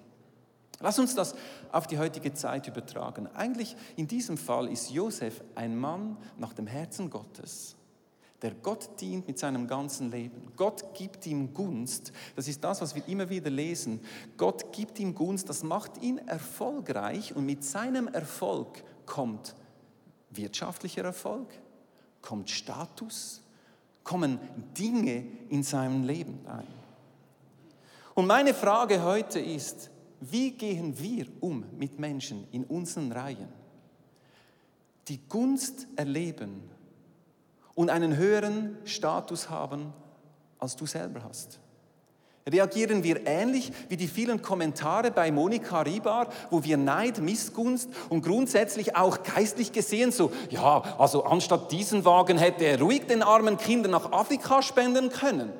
Lass 0.80 0.98
uns 0.98 1.14
das 1.14 1.34
auf 1.72 1.86
die 1.86 1.98
heutige 1.98 2.32
Zeit 2.34 2.68
übertragen. 2.68 3.26
Eigentlich 3.34 3.76
in 3.96 4.06
diesem 4.06 4.36
Fall 4.36 4.68
ist 4.68 4.90
Josef 4.90 5.42
ein 5.54 5.76
Mann 5.76 6.16
nach 6.36 6.52
dem 6.52 6.68
Herzen 6.68 7.10
Gottes, 7.10 7.74
der 8.42 8.52
Gott 8.52 9.00
dient 9.00 9.26
mit 9.26 9.40
seinem 9.40 9.66
ganzen 9.66 10.12
Leben. 10.12 10.52
Gott 10.56 10.94
gibt 10.94 11.26
ihm 11.26 11.52
Gunst. 11.52 12.12
Das 12.36 12.46
ist 12.46 12.62
das, 12.62 12.80
was 12.80 12.94
wir 12.94 13.06
immer 13.08 13.28
wieder 13.28 13.50
lesen. 13.50 14.00
Gott 14.36 14.72
gibt 14.72 15.00
ihm 15.00 15.16
Gunst, 15.16 15.48
das 15.48 15.64
macht 15.64 16.00
ihn 16.00 16.18
erfolgreich 16.18 17.34
und 17.34 17.44
mit 17.44 17.64
seinem 17.64 18.06
Erfolg 18.06 18.84
kommt 19.04 19.56
wirtschaftlicher 20.30 21.02
Erfolg, 21.02 21.48
kommt 22.22 22.50
Status, 22.50 23.42
kommen 24.04 24.38
Dinge 24.78 25.26
in 25.48 25.64
seinem 25.64 26.04
Leben 26.04 26.38
ein. 26.46 26.66
Und 28.14 28.26
meine 28.26 28.54
Frage 28.54 29.02
heute 29.02 29.40
ist, 29.40 29.90
wie 30.20 30.50
gehen 30.50 30.98
wir 30.98 31.26
um 31.40 31.64
mit 31.76 31.98
Menschen 31.98 32.46
in 32.50 32.64
unseren 32.64 33.12
Reihen, 33.12 33.48
die 35.08 35.20
Gunst 35.28 35.86
erleben 35.96 36.62
und 37.74 37.90
einen 37.90 38.16
höheren 38.16 38.76
Status 38.84 39.48
haben, 39.48 39.92
als 40.58 40.76
du 40.76 40.86
selber 40.86 41.22
hast? 41.24 41.60
Reagieren 42.50 43.04
wir 43.04 43.26
ähnlich 43.26 43.72
wie 43.90 43.96
die 43.98 44.08
vielen 44.08 44.40
Kommentare 44.40 45.10
bei 45.10 45.30
Monika 45.30 45.82
Ribar, 45.82 46.28
wo 46.50 46.64
wir 46.64 46.78
Neid, 46.78 47.20
Missgunst 47.20 47.90
und 48.08 48.22
grundsätzlich 48.22 48.96
auch 48.96 49.22
geistlich 49.22 49.70
gesehen 49.70 50.12
so, 50.12 50.32
ja, 50.48 50.82
also 50.98 51.24
anstatt 51.24 51.70
diesen 51.72 52.06
Wagen 52.06 52.38
hätte 52.38 52.64
er 52.64 52.80
ruhig 52.80 53.06
den 53.06 53.22
armen 53.22 53.58
Kindern 53.58 53.92
nach 53.92 54.12
Afrika 54.12 54.62
spenden 54.62 55.10
können. 55.10 55.52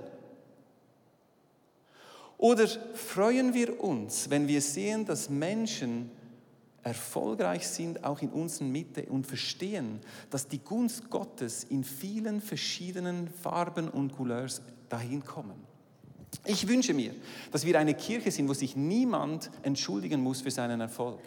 Oder 2.39 2.69
freuen 2.95 3.53
wir 3.53 3.83
uns, 3.83 4.31
wenn 4.31 4.47
wir 4.47 4.61
sehen, 4.61 5.05
dass 5.05 5.29
Menschen 5.29 6.11
erfolgreich 6.85 7.67
sind, 7.67 8.05
auch 8.05 8.23
in 8.23 8.31
unserer 8.31 8.65
Mitte 8.65 9.03
und 9.07 9.27
verstehen, 9.27 10.01
dass 10.31 10.47
die 10.47 10.61
Gunst 10.61 11.11
Gottes 11.11 11.65
in 11.65 11.83
vielen 11.83 12.41
verschiedenen 12.41 13.29
Farben 13.29 13.89
und 13.89 14.17
Couleurs 14.17 14.63
dahin 14.89 15.25
kommen. 15.25 15.67
Ich 16.45 16.69
wünsche 16.69 16.95
mir, 16.95 17.13
dass 17.51 17.67
wir 17.67 17.79
eine 17.79 17.95
Kirche 17.95 18.31
sind, 18.31 18.49
wo 18.49 18.55
sich 18.55 18.77
niemand 18.77 19.51
entschuldigen 19.63 20.23
muss 20.23 20.41
für 20.41 20.51
seinen 20.51 20.81
Erfolg. 20.81 21.19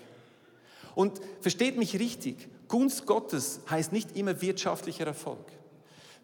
Und 0.96 1.20
versteht 1.42 1.78
mich 1.78 2.00
richtig, 2.00 2.48
Gunst 2.68 3.06
Gottes 3.06 3.60
heißt 3.70 3.92
nicht 3.92 4.16
immer 4.16 4.42
wirtschaftlicher 4.42 5.06
Erfolg. 5.06 5.46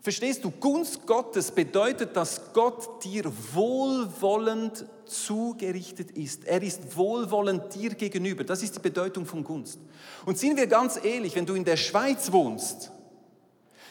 Verstehst 0.02 0.44
du, 0.44 0.52
Gunst 0.52 1.06
Gottes 1.06 1.52
bedeutet, 1.52 2.16
dass 2.16 2.54
Gott 2.54 3.04
dir 3.04 3.32
wohlwollend 3.54 4.86
zugerichtet 5.06 6.12
ist. 6.12 6.46
Er 6.46 6.62
ist 6.62 6.96
wohlwollend 6.96 7.74
dir 7.74 7.90
gegenüber. 7.90 8.44
Das 8.44 8.64
ist 8.64 8.76
die 8.76 8.80
Bedeutung 8.80 9.26
von 9.26 9.44
Gunst. 9.44 9.80
Und 10.26 10.38
sind 10.38 10.58
wir 10.58 10.68
ganz 10.68 11.04
ehrlich, 11.04 11.36
wenn 11.36 11.46
du 11.46 11.56
in 11.56 11.66
der 11.66 11.78
Schweiz 11.78 12.32
wohnst, 12.32 12.92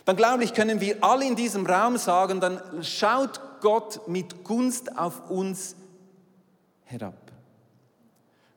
dann 0.04 0.16
glaube 0.16 0.44
ich, 0.44 0.54
können 0.54 0.80
wir 0.80 1.02
alle 1.02 1.26
in 1.26 1.34
diesem 1.34 1.66
Raum 1.66 1.96
sagen, 1.96 2.40
dann 2.40 2.60
schaut 2.82 3.40
Gott 3.60 4.06
mit 4.06 4.44
Gunst 4.44 4.96
auf 4.96 5.28
uns 5.28 5.74
herab. 6.84 7.25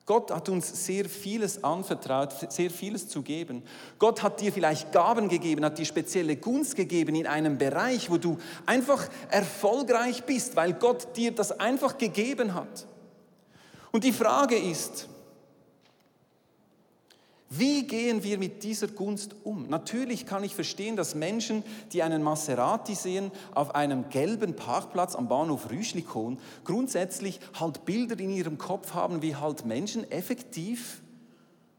Gott 0.10 0.32
hat 0.32 0.50
uns 0.50 0.88
sehr 0.88 1.06
vieles 1.06 1.64
anvertraut, 1.64 2.34
sehr 2.52 2.72
vieles 2.72 3.08
zu 3.08 3.22
geben. 3.22 3.62
Gott 4.00 4.24
hat 4.24 4.42
dir 4.42 4.52
vielleicht 4.52 4.92
Gaben 4.92 5.30
gegeben, 5.30 5.64
hat 5.64 5.78
dir 5.78 5.86
spezielle 5.86 6.36
Gunst 6.36 6.76
gegeben 6.76 7.14
in 7.14 7.28
einem 7.28 7.60
Bereich, 7.60 8.10
wo 8.10 8.18
du 8.18 8.40
einfach 8.66 9.08
erfolgreich 9.30 10.24
bist, 10.24 10.56
weil 10.56 10.74
Gott 10.74 11.16
dir 11.16 11.30
das 11.32 11.60
einfach 11.60 12.00
gegeben 12.00 12.56
hat. 12.56 12.88
Und 13.92 14.04
die 14.04 14.12
Frage 14.12 14.58
ist, 14.58 15.09
wie 17.52 17.88
gehen 17.88 18.24
wir 18.24 18.38
mit 18.38 18.62
dieser 18.62 18.88
Gunst 18.88 19.36
um? 19.44 19.68
Natürlich 19.70 20.28
kann 20.28 20.44
ich 20.44 20.54
verstehen, 20.54 20.96
dass 20.96 21.16
Menschen, 21.16 21.64
die 21.92 22.04
einen 22.04 22.22
Maserati 22.22 22.94
sehen 22.94 23.32
auf 23.56 23.74
einem 23.74 24.08
gelben 24.10 24.56
Parkplatz 24.56 25.16
am 25.16 25.28
Bahnhof 25.28 25.72
Rüschlikon, 25.72 26.38
grundsätzlich 26.64 27.40
halt 27.60 27.86
Bilder 27.86 28.20
in 28.20 28.30
ihrem 28.30 28.60
Kopf 28.60 28.94
haben, 28.94 29.24
wie 29.24 29.36
halt 29.36 29.66
Menschen 29.66 30.10
effektiv 30.12 31.02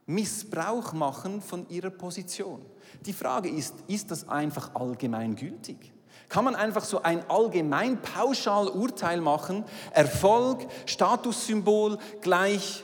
Missbrauch 0.06 0.92
machen 0.92 1.40
von 1.40 1.68
ihrer 1.68 1.90
Position. 1.90 2.60
Die 3.06 3.12
Frage 3.12 3.48
ist, 3.48 3.74
ist 3.86 4.10
das 4.10 4.28
einfach 4.28 4.74
allgemeingültig? 4.74 5.92
Kann 6.28 6.44
man 6.44 6.56
einfach 6.56 6.84
so 6.84 7.02
ein 7.02 7.22
allgemein 7.30 8.02
pauschal 8.02 8.68
Urteil 8.68 9.20
machen, 9.20 9.64
Erfolg, 9.92 10.66
Statussymbol 10.86 11.98
gleich 12.20 12.82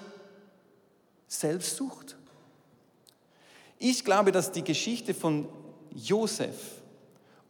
Selbstsucht? 1.27 2.16
Ich 3.79 4.05
glaube, 4.05 4.33
dass 4.33 4.53
die 4.53 4.65
Geschichte 4.65 5.13
von 5.13 5.49
Josef 5.95 6.83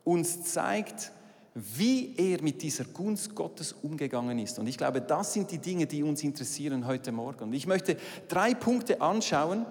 uns 0.04 0.44
zeigt, 0.44 1.12
wie 1.54 2.14
er 2.16 2.42
mit 2.42 2.60
dieser 2.62 2.84
Gunst 2.84 3.34
Gottes 3.34 3.72
umgegangen 3.72 4.38
ist. 4.38 4.58
Und 4.58 4.66
ich 4.66 4.76
glaube, 4.76 5.00
das 5.00 5.32
sind 5.32 5.50
die 5.50 5.58
Dinge, 5.58 5.86
die 5.86 6.02
uns 6.02 6.22
interessieren 6.22 6.86
heute 6.86 7.12
Morgen. 7.12 7.44
Und 7.44 7.52
ich 7.54 7.66
möchte 7.66 7.96
drei 8.28 8.54
Punkte 8.54 9.00
anschauen, 9.00 9.64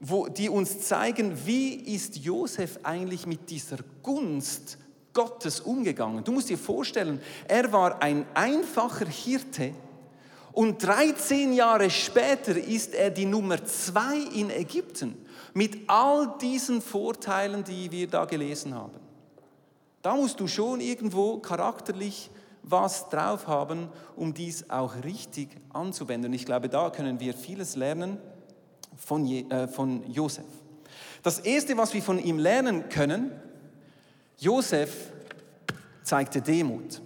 wo, 0.00 0.26
die 0.26 0.48
uns 0.48 0.80
zeigen, 0.80 1.46
wie 1.46 1.74
ist 1.74 2.16
Josef 2.16 2.80
eigentlich 2.82 3.26
mit 3.26 3.50
dieser 3.50 3.76
Gunst 4.02 4.78
Gottes 5.12 5.60
umgegangen. 5.60 6.24
Du 6.24 6.32
musst 6.32 6.48
dir 6.48 6.58
vorstellen, 6.58 7.20
er 7.46 7.70
war 7.72 8.02
ein 8.02 8.26
einfacher 8.34 9.06
Hirte 9.06 9.72
und 10.52 10.82
13 10.82 11.52
Jahre 11.52 11.88
später 11.88 12.56
ist 12.56 12.94
er 12.94 13.10
die 13.10 13.26
Nummer 13.26 13.64
zwei 13.64 14.16
in 14.34 14.50
Ägypten 14.50 15.21
mit 15.54 15.88
all 15.88 16.34
diesen 16.40 16.80
Vorteilen, 16.80 17.64
die 17.64 17.90
wir 17.90 18.08
da 18.08 18.24
gelesen 18.24 18.74
haben. 18.74 18.98
Da 20.02 20.16
musst 20.16 20.40
du 20.40 20.48
schon 20.48 20.80
irgendwo 20.80 21.38
charakterlich 21.38 22.30
was 22.62 23.08
drauf 23.08 23.46
haben, 23.46 23.88
um 24.16 24.34
dies 24.34 24.70
auch 24.70 25.04
richtig 25.04 25.48
anzuwenden. 25.72 26.32
Ich 26.32 26.46
glaube, 26.46 26.68
da 26.68 26.90
können 26.90 27.20
wir 27.20 27.34
vieles 27.34 27.76
lernen 27.76 28.18
von, 28.96 29.24
Je, 29.24 29.42
äh, 29.48 29.68
von 29.68 30.08
Josef. 30.10 30.44
Das 31.22 31.40
Erste, 31.40 31.76
was 31.76 31.94
wir 31.94 32.02
von 32.02 32.18
ihm 32.18 32.38
lernen 32.38 32.88
können, 32.88 33.32
Josef 34.38 35.12
zeigte 36.02 36.40
Demut. 36.40 37.00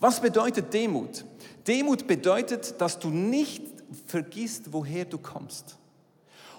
Was 0.00 0.20
bedeutet 0.20 0.72
Demut? 0.72 1.24
Demut 1.66 2.06
bedeutet, 2.06 2.80
dass 2.80 2.98
du 2.98 3.08
nicht 3.08 3.62
vergisst, 4.06 4.72
woher 4.72 5.04
du 5.04 5.18
kommst. 5.18 5.76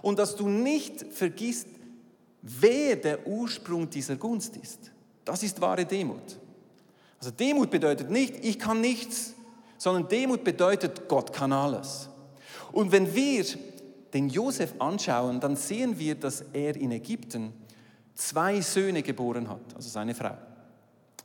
Und 0.02 0.20
dass 0.20 0.36
du 0.36 0.48
nicht 0.48 1.06
vergisst, 1.14 1.68
wer 2.42 2.96
der 2.96 3.28
Ursprung 3.28 3.90
dieser 3.90 4.16
Gunst 4.16 4.58
ist. 4.58 4.92
Das 5.26 5.44
ist 5.44 5.62
wahre 5.62 5.86
Demut. 5.86 6.40
Also 7.20 7.32
Demut 7.32 7.70
bedeutet 7.70 8.10
nicht, 8.10 8.44
ich 8.44 8.58
kann 8.58 8.82
nichts, 8.82 9.34
sondern 9.78 10.08
Demut 10.08 10.44
bedeutet, 10.44 11.08
Gott 11.08 11.32
kann 11.34 11.54
alles. 11.54 12.10
Und 12.72 12.92
wenn 12.92 13.14
wir 13.14 13.46
den 14.14 14.30
Josef 14.30 14.74
anschauen, 14.80 15.40
dann 15.40 15.56
sehen 15.56 16.00
wir, 16.00 16.16
dass 16.16 16.44
er 16.54 16.76
in 16.76 16.92
Ägypten 16.92 17.54
zwei 18.16 18.62
Söhne 18.62 19.04
geboren 19.04 19.50
hat, 19.50 19.76
also 19.76 19.90
seine 19.90 20.16
Frau. 20.16 20.36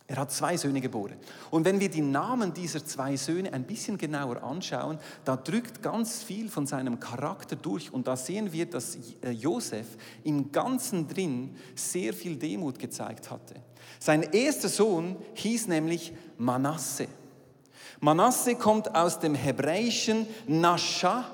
Er 0.08 0.18
hat 0.18 0.30
zwei 0.30 0.56
Söhne 0.56 0.80
geboren. 0.80 1.16
Und 1.50 1.64
wenn 1.64 1.80
wir 1.80 1.88
die 1.88 2.00
Namen 2.00 2.54
dieser 2.54 2.84
zwei 2.84 3.16
Söhne 3.16 3.52
ein 3.52 3.64
bisschen 3.64 3.98
genauer 3.98 4.40
anschauen, 4.42 4.98
da 5.24 5.36
drückt 5.36 5.82
ganz 5.82 6.22
viel 6.22 6.48
von 6.48 6.64
seinem 6.64 7.00
Charakter 7.00 7.56
durch. 7.56 7.92
Und 7.92 8.06
da 8.06 8.16
sehen 8.16 8.52
wir, 8.52 8.66
dass 8.66 8.96
äh, 9.22 9.30
Josef 9.30 9.86
im 10.22 10.52
Ganzen 10.52 11.08
drin 11.08 11.56
sehr 11.74 12.12
viel 12.12 12.36
Demut 12.36 12.78
gezeigt 12.78 13.30
hatte. 13.30 13.56
Sein 13.98 14.22
erster 14.22 14.68
Sohn 14.68 15.16
hieß 15.34 15.66
nämlich 15.66 16.12
Manasse. 16.38 17.08
Manasse 17.98 18.54
kommt 18.54 18.94
aus 18.94 19.18
dem 19.18 19.34
hebräischen 19.34 20.26
Nasha 20.46 21.24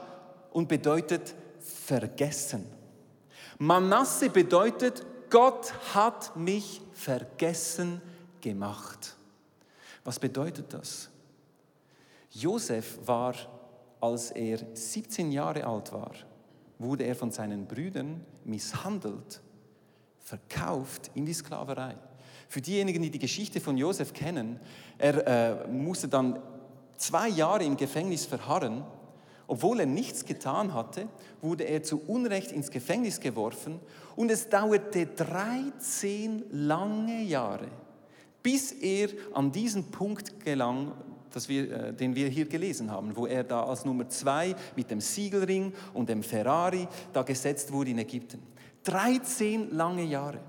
und 0.50 0.68
bedeutet 0.68 1.34
vergessen. 1.60 2.64
Manasse 3.58 4.30
bedeutet, 4.30 5.04
Gott 5.28 5.74
hat 5.94 6.36
mich 6.36 6.80
vergessen 6.94 8.00
gemacht. 8.42 9.16
Was 10.04 10.18
bedeutet 10.18 10.72
das? 10.72 11.08
Josef 12.30 12.98
war, 13.06 13.34
als 14.00 14.30
er 14.32 14.58
17 14.74 15.32
Jahre 15.32 15.64
alt 15.64 15.92
war, 15.92 16.12
wurde 16.78 17.04
er 17.04 17.14
von 17.14 17.30
seinen 17.30 17.66
Brüdern 17.66 18.24
misshandelt, 18.44 19.40
verkauft 20.18 21.10
in 21.14 21.24
die 21.24 21.34
Sklaverei. 21.34 21.96
Für 22.48 22.60
diejenigen, 22.60 23.02
die 23.02 23.10
die 23.10 23.18
Geschichte 23.18 23.60
von 23.60 23.76
Josef 23.76 24.12
kennen, 24.12 24.60
er 24.98 25.64
äh, 25.64 25.68
musste 25.68 26.08
dann 26.08 26.38
zwei 26.96 27.28
Jahre 27.28 27.64
im 27.64 27.76
Gefängnis 27.76 28.26
verharren. 28.26 28.84
Obwohl 29.46 29.80
er 29.80 29.86
nichts 29.86 30.24
getan 30.24 30.72
hatte, 30.72 31.08
wurde 31.40 31.64
er 31.64 31.82
zu 31.82 32.00
Unrecht 32.06 32.52
ins 32.52 32.70
Gefängnis 32.70 33.20
geworfen 33.20 33.80
und 34.16 34.30
es 34.30 34.48
dauerte 34.48 35.06
13 35.06 36.44
lange 36.50 37.22
Jahre, 37.22 37.68
bis 38.42 38.72
er 38.72 39.08
an 39.34 39.52
diesen 39.52 39.90
Punkt 39.90 40.44
gelang, 40.44 40.92
wir, 41.46 41.72
äh, 41.72 41.94
den 41.94 42.14
wir 42.14 42.28
hier 42.28 42.46
gelesen 42.46 42.90
haben, 42.90 43.16
wo 43.16 43.26
er 43.26 43.44
da 43.44 43.64
als 43.64 43.84
Nummer 43.84 44.08
zwei 44.08 44.54
mit 44.76 44.90
dem 44.90 45.00
Siegelring 45.00 45.72
und 45.94 46.08
dem 46.08 46.22
Ferrari 46.22 46.86
da 47.12 47.22
gesetzt 47.22 47.72
wurde 47.72 47.90
in 47.90 47.98
Ägypten. 47.98 48.42
13 48.84 49.70
lange 49.70 50.04
Jahre. 50.04 50.40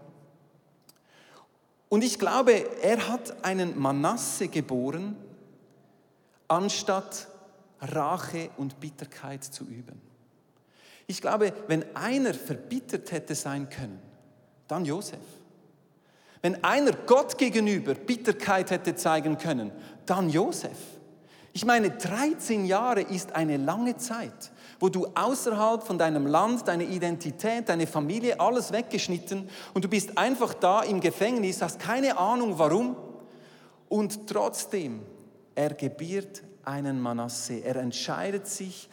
Und 1.89 2.03
ich 2.03 2.17
glaube, 2.17 2.82
er 2.82 3.08
hat 3.08 3.45
einen 3.45 3.79
Manasse 3.79 4.47
geboren, 4.47 5.15
anstatt 6.47 7.27
Rache 7.79 8.49
und 8.58 8.79
Bitterkeit 8.79 9.43
zu 9.43 9.65
üben. 9.65 10.01
Ich 11.06 11.21
glaube, 11.21 11.53
wenn 11.67 11.95
einer 11.95 12.34
verbittert 12.34 13.12
hätte 13.12 13.36
sein 13.36 13.69
können, 13.69 13.99
dann 14.67 14.86
Josef. 14.86 15.19
Wenn 16.43 16.62
einer 16.62 16.91
Gott 16.91 17.38
gegenüber 17.38 17.93
Bitterkeit 17.93 18.69
hätte 18.69 18.95
zeigen 18.95 19.38
können, 19.38 19.71
dann 20.06 20.29
Josef. 20.29 20.77
Ich 21.53 21.63
meine, 21.63 21.91
13 21.91 22.65
Jahre 22.65 23.01
ist 23.01 23.34
eine 23.34 23.56
lange 23.56 23.95
Zeit, 23.95 24.51
wo 24.79 24.89
du 24.89 25.08
außerhalb 25.15 25.84
von 25.84 25.97
deinem 25.97 26.27
Land, 26.27 26.67
deine 26.67 26.84
Identität, 26.84 27.69
deine 27.69 27.88
Familie, 27.88 28.41
alles 28.41 28.73
weggeschnitten 28.73 29.49
und 29.73 29.86
du 29.86 29.88
bist 29.88 30.17
einfach 30.17 30.53
da 30.53 30.82
im 30.82 30.99
Gefängnis, 30.99 31.62
hast 31.62 31.79
keine 31.79 32.17
Ahnung 32.17 32.60
warum 32.60 32.97
und 33.88 34.27
trotzdem, 34.27 34.99
er 35.56 35.73
gebiert 35.75 36.43
einen 36.65 36.99
Manasse, 36.99 37.63
er 37.63 37.77
entscheidet 37.77 38.47
sich 38.47 38.89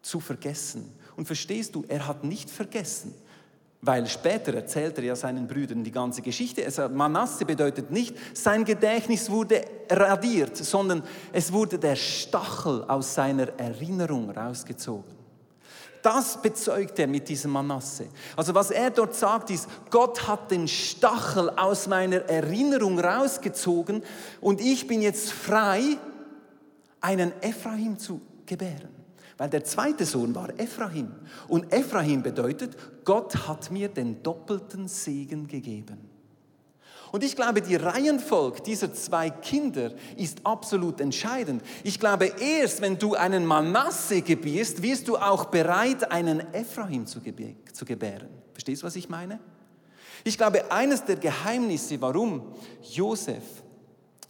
zu 0.00 0.20
vergessen. 0.20 0.92
Und 1.16 1.26
verstehst 1.26 1.74
du, 1.74 1.84
er 1.88 2.06
hat 2.06 2.22
nicht 2.22 2.50
vergessen, 2.50 3.14
weil 3.84 4.06
später 4.06 4.54
erzählt 4.54 4.96
er 4.98 5.04
ja 5.04 5.16
seinen 5.16 5.46
Brüdern 5.46 5.84
die 5.84 5.90
ganze 5.90 6.22
Geschichte. 6.22 6.64
Also 6.64 6.88
Manasse 6.88 7.44
bedeutet 7.44 7.90
nicht, 7.90 8.16
sein 8.32 8.64
Gedächtnis 8.64 9.28
wurde 9.28 9.62
radiert, 9.90 10.56
sondern 10.56 11.02
es 11.32 11.52
wurde 11.52 11.78
der 11.78 11.96
Stachel 11.96 12.84
aus 12.88 13.14
seiner 13.14 13.48
Erinnerung 13.58 14.30
rausgezogen. 14.30 15.12
Das 16.02 16.40
bezeugt 16.40 16.98
er 16.98 17.06
mit 17.06 17.28
diesem 17.28 17.50
Manasse. 17.52 18.08
Also 18.36 18.54
was 18.54 18.70
er 18.70 18.90
dort 18.90 19.14
sagt 19.14 19.50
ist, 19.50 19.68
Gott 19.90 20.26
hat 20.26 20.50
den 20.50 20.68
Stachel 20.68 21.50
aus 21.50 21.86
meiner 21.86 22.28
Erinnerung 22.28 22.98
rausgezogen 22.98 24.02
und 24.40 24.60
ich 24.60 24.86
bin 24.86 25.02
jetzt 25.02 25.32
frei, 25.32 25.96
einen 27.00 27.32
Ephraim 27.42 27.98
zu 27.98 28.20
gebären. 28.46 28.93
Weil 29.36 29.50
der 29.50 29.64
zweite 29.64 30.04
Sohn 30.04 30.34
war 30.34 30.48
Ephraim. 30.58 31.12
Und 31.48 31.72
Ephraim 31.72 32.22
bedeutet, 32.22 32.76
Gott 33.04 33.48
hat 33.48 33.70
mir 33.70 33.88
den 33.88 34.22
doppelten 34.22 34.86
Segen 34.86 35.48
gegeben. 35.48 36.14
Und 37.14 37.22
ich 37.22 37.36
glaube, 37.36 37.62
die 37.62 37.76
Reihenfolge 37.76 38.60
dieser 38.62 38.92
zwei 38.92 39.30
Kinder 39.30 39.92
ist 40.16 40.44
absolut 40.44 41.00
entscheidend. 41.00 41.62
Ich 41.84 42.00
glaube, 42.00 42.32
erst 42.40 42.80
wenn 42.80 42.98
du 42.98 43.14
einen 43.14 43.46
Manasse 43.46 44.20
gebierst, 44.20 44.82
wirst 44.82 45.06
du 45.06 45.16
auch 45.16 45.44
bereit, 45.44 46.10
einen 46.10 46.40
Ephraim 46.52 47.06
zu, 47.06 47.20
gebären. 47.20 48.28
Verstehst 48.52 48.82
du, 48.82 48.86
was 48.86 48.96
ich 48.96 49.08
meine? 49.08 49.38
Ich 50.24 50.36
glaube, 50.36 50.72
eines 50.72 51.04
der 51.04 51.14
Geheimnisse, 51.14 52.00
warum 52.00 52.52
Josef 52.82 53.44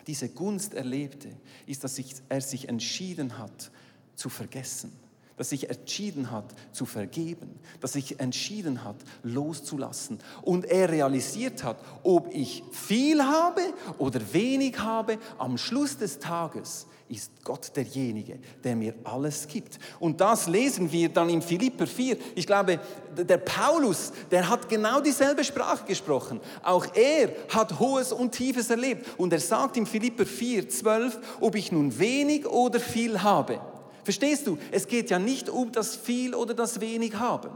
diese 0.07 0.29
Gunst 0.29 0.75
erlebte, 0.75 1.31
ist, 1.67 1.85
dass 1.85 1.99
er 2.29 2.41
sich 2.43 2.69
entschieden 2.69 3.39
hat, 3.39 3.71
zu 4.15 4.29
vergessen, 4.29 4.93
dass 5.37 5.51
sich 5.51 5.69
entschieden 5.69 6.31
hat 6.31 6.55
zu 6.73 6.87
vergeben, 6.87 7.59
dass 7.81 7.95
sich 7.95 8.21
entschieden 8.21 8.85
hat 8.85 8.97
loszulassen 9.23 10.21
und 10.43 10.65
er 10.65 10.91
realisiert 10.91 11.65
hat, 11.65 11.79
ob 12.03 12.33
ich 12.33 12.63
viel 12.71 13.23
habe 13.23 13.63
oder 13.99 14.21
wenig 14.33 14.79
habe, 14.79 15.19
am 15.39 15.59
Schluss 15.59 15.97
des 15.97 16.19
Tages 16.19 16.87
ist 17.09 17.33
Gott 17.45 17.71
derjenige, 17.77 18.39
der 18.63 18.75
mir 18.75 18.95
alles 19.05 19.47
gibt. 19.47 19.79
Und 20.01 20.21
das 20.21 20.47
lesen 20.47 20.91
wir 20.91 21.11
dann 21.11 21.29
im 21.29 21.43
Philipper 21.43 21.87
4. 21.87 22.17
Ich 22.35 22.47
glaube, 22.47 22.81
der 23.17 23.39
Paulus, 23.39 24.13
der 24.31 24.49
hat 24.49 24.69
genau 24.69 25.01
dieselbe 25.01 25.45
Sprache 25.45 25.85
gesprochen. 25.85 26.41
Auch 26.63 26.87
er 26.95 27.31
hat 27.51 27.79
Hohes 27.79 28.11
und 28.11 28.33
Tiefes 28.33 28.71
erlebt. 28.71 29.07
Und 29.19 29.33
er 29.33 29.41
sagt 29.41 29.77
im 29.77 29.87
Philipper 29.87 30.25
4, 30.25 30.69
12, 30.69 31.19
ob 31.41 31.55
ich 31.57 31.71
nun 31.71 31.99
wenig 31.99 32.47
oder 32.47 32.81
viel 32.81 33.23
habe. 33.23 33.61
Verstehst 34.05 34.47
du? 34.47 34.59
Es 34.71 34.87
geht 34.87 35.11
ja 35.11 35.19
nicht 35.19 35.49
um 35.49 35.73
das 35.73 35.97
viel 35.97 36.35
oder 36.35 36.55
das 36.55 36.81
wenig 36.81 37.15
haben, 37.15 37.51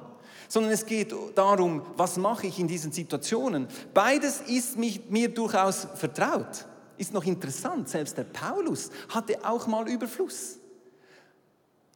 sondern 0.49 0.73
es 0.73 0.87
geht 0.87 1.15
darum, 1.35 1.83
was 1.97 2.17
mache 2.17 2.47
ich 2.47 2.59
in 2.59 2.67
diesen 2.67 2.91
Situationen. 2.91 3.69
Beides 3.95 4.41
ist 4.41 4.77
mir 4.77 5.29
durchaus 5.29 5.87
vertraut. 5.95 6.67
Ist 6.97 7.13
noch 7.13 7.25
interessant, 7.25 7.89
selbst 7.89 8.19
der 8.19 8.25
Paulus 8.25 8.91
hatte 9.09 9.39
auch 9.45 9.67
mal 9.69 9.89
Überfluss 9.89 10.59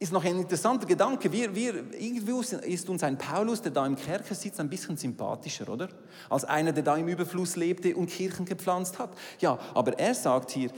ist 0.03 0.11
noch 0.11 0.25
ein 0.25 0.37
interessanter 0.37 0.85
Gedanke. 0.85 1.31
Wir, 1.31 1.55
wir, 1.55 1.75
irgendwie 1.97 2.33
ist 2.67 2.89
uns 2.89 3.03
ein 3.03 3.17
Paulus, 3.17 3.61
der 3.61 3.71
da 3.71 3.85
im 3.85 3.95
Kerker 3.95 4.35
sitzt, 4.35 4.59
ein 4.59 4.69
bisschen 4.69 4.97
sympathischer, 4.97 5.69
oder? 5.69 5.87
Als 6.29 6.43
einer, 6.43 6.73
der 6.73 6.83
da 6.83 6.97
im 6.97 7.07
Überfluss 7.07 7.55
lebte 7.55 7.95
und 7.95 8.07
Kirchen 8.07 8.45
gepflanzt 8.45 8.99
hat. 8.99 9.11
Ja, 9.39 9.57
aber 9.73 9.97
er 9.97 10.13
sagt 10.13 10.51
hier, 10.51 10.71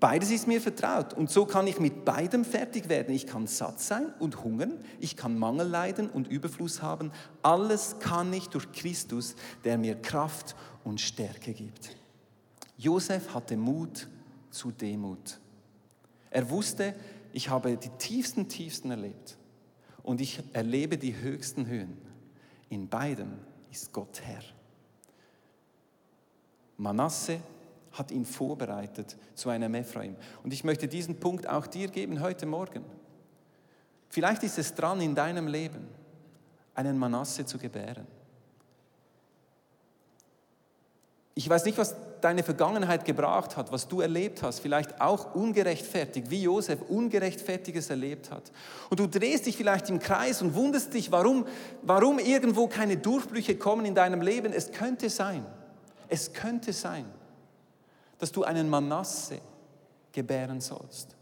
beides 0.00 0.30
ist 0.30 0.46
mir 0.46 0.60
vertraut. 0.60 1.14
Und 1.14 1.30
so 1.30 1.46
kann 1.46 1.66
ich 1.66 1.80
mit 1.80 2.04
beidem 2.04 2.44
fertig 2.44 2.88
werden. 2.88 3.14
Ich 3.14 3.26
kann 3.26 3.46
satt 3.46 3.80
sein 3.80 4.12
und 4.18 4.42
hungern. 4.42 4.78
Ich 5.00 5.16
kann 5.16 5.38
Mangel 5.38 5.66
leiden 5.66 6.10
und 6.10 6.28
Überfluss 6.28 6.82
haben. 6.82 7.12
Alles 7.42 7.98
kann 7.98 8.32
ich 8.32 8.48
durch 8.48 8.70
Christus, 8.72 9.34
der 9.64 9.78
mir 9.78 9.94
Kraft 9.96 10.56
und 10.84 11.00
Stärke 11.00 11.52
gibt. 11.52 11.96
Josef 12.76 13.34
hatte 13.34 13.56
Mut 13.56 14.08
zu 14.50 14.70
Demut. 14.70 15.40
Er 16.30 16.48
wusste, 16.50 16.94
ich 17.32 17.48
habe 17.48 17.76
die 17.76 17.90
tiefsten 17.98 18.48
Tiefsten 18.48 18.90
erlebt 18.90 19.36
und 20.02 20.20
ich 20.20 20.42
erlebe 20.52 20.98
die 20.98 21.16
höchsten 21.16 21.66
Höhen. 21.66 21.98
In 22.68 22.88
beidem 22.88 23.38
ist 23.70 23.92
Gott 23.92 24.20
Herr. 24.22 24.42
Manasse 26.76 27.40
hat 27.98 28.10
ihn 28.10 28.24
vorbereitet 28.24 29.16
zu 29.34 29.50
einem 29.50 29.74
Ephraim. 29.74 30.16
Und 30.42 30.52
ich 30.52 30.64
möchte 30.64 30.88
diesen 30.88 31.18
Punkt 31.18 31.48
auch 31.48 31.66
dir 31.66 31.88
geben 31.88 32.20
heute 32.20 32.46
Morgen. 32.46 32.84
Vielleicht 34.08 34.42
ist 34.42 34.58
es 34.58 34.74
dran 34.74 35.00
in 35.00 35.14
deinem 35.14 35.46
Leben, 35.46 35.88
einen 36.74 36.96
Manasse 36.98 37.44
zu 37.44 37.58
gebären. 37.58 38.06
Ich 41.34 41.48
weiß 41.48 41.64
nicht, 41.66 41.78
was 41.78 41.94
deine 42.20 42.42
Vergangenheit 42.42 43.04
gebracht 43.04 43.56
hat, 43.56 43.70
was 43.70 43.86
du 43.86 44.00
erlebt 44.00 44.42
hast, 44.42 44.58
vielleicht 44.58 45.00
auch 45.00 45.36
ungerechtfertigt, 45.36 46.30
wie 46.30 46.42
Josef 46.42 46.80
ungerechtfertiges 46.88 47.90
erlebt 47.90 48.30
hat. 48.32 48.50
Und 48.90 48.98
du 48.98 49.06
drehst 49.06 49.46
dich 49.46 49.56
vielleicht 49.56 49.88
im 49.88 50.00
Kreis 50.00 50.42
und 50.42 50.54
wunderst 50.54 50.94
dich, 50.94 51.12
warum, 51.12 51.46
warum 51.82 52.18
irgendwo 52.18 52.66
keine 52.66 52.96
Durchbrüche 52.96 53.56
kommen 53.56 53.84
in 53.84 53.94
deinem 53.94 54.20
Leben. 54.20 54.52
Es 54.52 54.72
könnte 54.72 55.10
sein, 55.10 55.46
es 56.08 56.32
könnte 56.32 56.72
sein, 56.72 57.04
dass 58.18 58.32
du 58.32 58.44
einen 58.44 58.68
Manasse 58.68 59.40
gebären 60.12 60.60
sollst. 60.60 61.16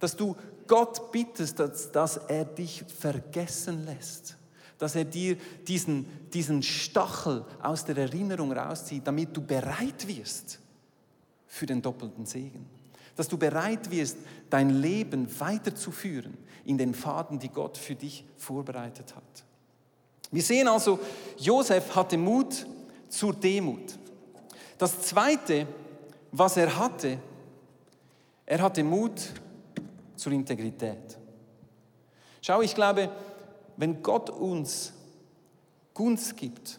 Dass 0.00 0.16
du 0.16 0.36
Gott 0.66 1.12
bittest, 1.12 1.58
dass, 1.58 1.90
dass 1.92 2.16
er 2.16 2.44
dich 2.44 2.84
vergessen 2.84 3.84
lässt 3.84 4.38
dass 4.78 4.94
er 4.94 5.04
dir 5.04 5.36
diesen, 5.66 6.06
diesen 6.32 6.62
Stachel 6.62 7.44
aus 7.60 7.84
der 7.84 7.96
Erinnerung 7.96 8.52
rauszieht, 8.52 9.06
damit 9.06 9.36
du 9.36 9.42
bereit 9.42 10.06
wirst 10.06 10.60
für 11.46 11.66
den 11.66 11.82
doppelten 11.82 12.24
Segen. 12.24 12.66
Dass 13.16 13.26
du 13.26 13.36
bereit 13.36 13.90
wirst, 13.90 14.16
dein 14.48 14.70
Leben 14.70 15.28
weiterzuführen 15.40 16.38
in 16.64 16.78
den 16.78 16.94
Faden, 16.94 17.38
die 17.38 17.48
Gott 17.48 17.76
für 17.76 17.96
dich 17.96 18.24
vorbereitet 18.36 19.16
hat. 19.16 19.44
Wir 20.30 20.42
sehen 20.42 20.68
also, 20.68 21.00
Josef 21.38 21.96
hatte 21.96 22.16
Mut 22.16 22.66
zur 23.08 23.34
Demut. 23.34 23.98
Das 24.76 25.00
Zweite, 25.02 25.66
was 26.32 26.56
er 26.56 26.76
hatte, 26.76 27.18
er 28.46 28.62
hatte 28.62 28.82
Mut 28.82 29.32
zur 30.16 30.32
Integrität. 30.32 31.18
Schau, 32.40 32.62
ich 32.62 32.74
glaube, 32.74 33.10
wenn 33.76 34.02
Gott 34.02 34.30
uns 34.30 34.92
Gunst 35.94 36.36
gibt, 36.36 36.78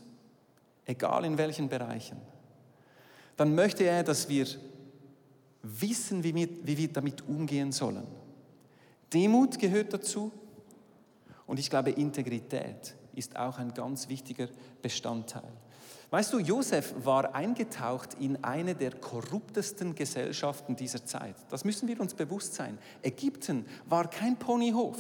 egal 0.86 1.26
in 1.26 1.38
welchen 1.38 1.70
Bereichen, 1.70 2.18
dann 3.38 3.56
möchte 3.56 3.84
er, 3.84 4.04
dass 4.04 4.28
wir 4.28 4.48
wissen, 5.62 6.24
wie 6.24 6.34
wir, 6.36 6.50
wie 6.64 6.78
wir 6.78 6.92
damit 6.92 7.28
umgehen 7.28 7.72
sollen. 7.72 8.08
Demut 9.14 9.60
gehört 9.60 9.94
dazu 9.94 10.32
und 11.48 11.60
ich 11.60 11.70
glaube, 11.70 11.92
Integrität 11.92 12.96
ist 13.14 13.36
auch 13.38 13.58
ein 13.58 13.74
ganz 13.74 14.08
wichtiger 14.08 14.48
Bestandteil. 14.82 15.52
Weißt 16.12 16.34
du, 16.34 16.40
Josef 16.40 16.94
war 17.04 17.36
eingetaucht 17.36 18.16
in 18.20 18.44
eine 18.44 18.74
der 18.74 18.92
korruptesten 18.92 19.94
Gesellschaften 19.94 20.76
dieser 20.76 21.06
Zeit. 21.06 21.36
Das 21.50 21.64
müssen 21.64 21.88
wir 21.88 22.00
uns 22.00 22.16
bewusst 22.16 22.56
sein. 22.56 22.80
Ägypten 23.04 23.66
war 23.86 24.10
kein 24.10 24.38
Ponyhof. 24.38 24.98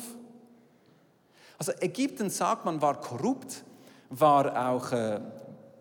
Also 1.57 1.71
Ägypten, 1.79 2.29
sagt 2.29 2.65
man, 2.65 2.81
war 2.81 3.01
korrupt, 3.01 3.63
war 4.09 4.69
auch 4.69 4.91
äh, 4.91 5.19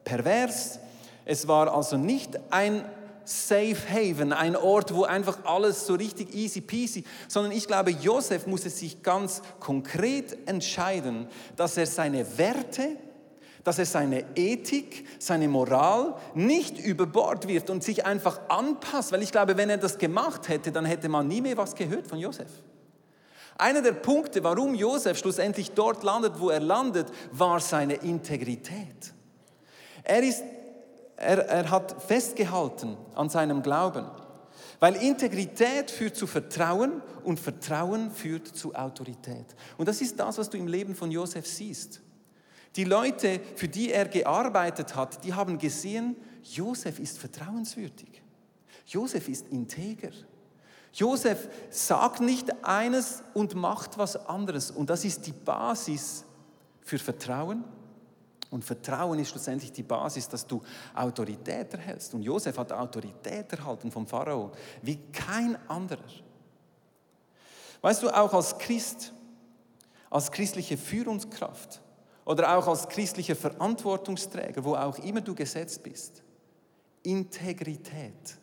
pervers. 0.02 0.80
Es 1.26 1.46
war 1.46 1.74
also 1.74 1.98
nicht 1.98 2.38
ein 2.50 2.84
Safe 3.24 3.76
Haven, 3.90 4.32
ein 4.32 4.56
Ort, 4.56 4.94
wo 4.94 5.04
einfach 5.04 5.44
alles 5.44 5.86
so 5.86 5.94
richtig 5.94 6.34
easy 6.34 6.62
peasy, 6.62 7.04
sondern 7.28 7.52
ich 7.52 7.66
glaube, 7.66 7.90
Josef 7.90 8.46
musste 8.46 8.70
sich 8.70 9.02
ganz 9.02 9.42
konkret 9.60 10.48
entscheiden, 10.48 11.28
dass 11.54 11.76
er 11.76 11.86
seine 11.86 12.38
Werte, 12.38 12.96
dass 13.64 13.78
er 13.78 13.86
seine 13.86 14.24
Ethik, 14.36 15.06
seine 15.18 15.48
Moral 15.48 16.14
nicht 16.34 16.78
über 16.78 17.06
Bord 17.06 17.48
wirft 17.48 17.70
und 17.70 17.82
sich 17.82 18.06
einfach 18.06 18.40
anpasst, 18.48 19.12
weil 19.12 19.22
ich 19.22 19.32
glaube, 19.32 19.56
wenn 19.56 19.70
er 19.70 19.78
das 19.78 19.98
gemacht 19.98 20.48
hätte, 20.48 20.72
dann 20.72 20.84
hätte 20.84 21.08
man 21.08 21.28
nie 21.28 21.40
mehr 21.40 21.56
was 21.56 21.74
gehört 21.74 22.06
von 22.06 22.18
Josef. 22.18 22.48
Einer 23.58 23.82
der 23.82 23.92
Punkte, 23.92 24.44
warum 24.44 24.74
Josef 24.74 25.18
schlussendlich 25.18 25.72
dort 25.72 26.04
landet, 26.04 26.38
wo 26.38 26.48
er 26.50 26.60
landet, 26.60 27.08
war 27.32 27.58
seine 27.58 27.94
Integrität. 27.94 29.12
Er, 30.04 30.22
ist, 30.22 30.44
er, 31.16 31.38
er 31.48 31.70
hat 31.70 32.00
festgehalten 32.00 32.96
an 33.16 33.28
seinem 33.28 33.62
Glauben, 33.62 34.06
weil 34.78 34.94
Integrität 34.94 35.90
führt 35.90 36.14
zu 36.14 36.28
Vertrauen 36.28 37.02
und 37.24 37.40
Vertrauen 37.40 38.12
führt 38.12 38.46
zu 38.46 38.76
Autorität. 38.76 39.56
Und 39.76 39.88
das 39.88 40.00
ist 40.00 40.20
das, 40.20 40.38
was 40.38 40.48
du 40.48 40.56
im 40.56 40.68
Leben 40.68 40.94
von 40.94 41.10
Josef 41.10 41.46
siehst. 41.46 42.00
Die 42.76 42.84
Leute, 42.84 43.40
für 43.56 43.68
die 43.68 43.92
er 43.92 44.06
gearbeitet 44.06 44.94
hat, 44.94 45.24
die 45.24 45.34
haben 45.34 45.58
gesehen, 45.58 46.16
Josef 46.42 46.98
ist 46.98 47.18
vertrauenswürdig. 47.18 48.22
Josef 48.86 49.28
ist 49.28 49.48
integer. 49.48 50.10
Josef 50.92 51.48
sagt 51.70 52.20
nicht 52.20 52.64
eines 52.64 53.22
und 53.34 53.54
macht 53.54 53.98
was 53.98 54.16
anderes. 54.28 54.70
Und 54.70 54.90
das 54.90 55.04
ist 55.04 55.26
die 55.26 55.32
Basis 55.32 56.24
für 56.80 56.98
Vertrauen. 56.98 57.64
Und 58.50 58.64
Vertrauen 58.64 59.18
ist 59.18 59.28
schlussendlich 59.28 59.72
die 59.72 59.82
Basis, 59.82 60.28
dass 60.28 60.46
du 60.46 60.62
Autorität 60.94 61.74
erhältst. 61.74 62.14
Und 62.14 62.22
Josef 62.22 62.56
hat 62.56 62.72
Autorität 62.72 63.52
erhalten 63.52 63.90
vom 63.90 64.06
Pharao 64.06 64.52
wie 64.80 64.96
kein 65.12 65.56
anderer. 65.68 66.00
Weißt 67.82 68.02
du, 68.02 68.08
auch 68.08 68.32
als 68.32 68.56
Christ, 68.58 69.12
als 70.08 70.32
christliche 70.32 70.78
Führungskraft 70.78 71.82
oder 72.28 72.58
auch 72.58 72.66
als 72.66 72.86
christlicher 72.86 73.34
Verantwortungsträger, 73.34 74.62
wo 74.62 74.74
auch 74.74 74.98
immer 74.98 75.22
du 75.22 75.34
gesetzt 75.34 75.82
bist, 75.82 76.22
Integrität 77.02 78.36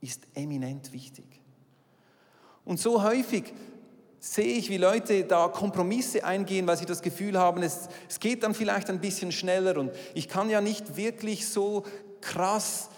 ist 0.00 0.22
eminent 0.34 0.92
wichtig. 0.92 1.24
Und 2.64 2.78
so 2.78 3.02
häufig 3.02 3.52
sehe 4.20 4.54
ich, 4.54 4.70
wie 4.70 4.76
Leute 4.76 5.24
da 5.24 5.48
Kompromisse 5.48 6.22
eingehen, 6.22 6.64
weil 6.68 6.76
sie 6.76 6.86
das 6.86 7.02
Gefühl 7.02 7.36
haben, 7.36 7.64
es, 7.64 7.88
es 8.08 8.20
geht 8.20 8.44
dann 8.44 8.54
vielleicht 8.54 8.88
ein 8.88 9.00
bisschen 9.00 9.32
schneller 9.32 9.78
und 9.78 9.90
ich 10.14 10.28
kann 10.28 10.48
ja 10.48 10.60
nicht 10.60 10.96
wirklich 10.96 11.48
so 11.48 11.82
krass 12.20 12.88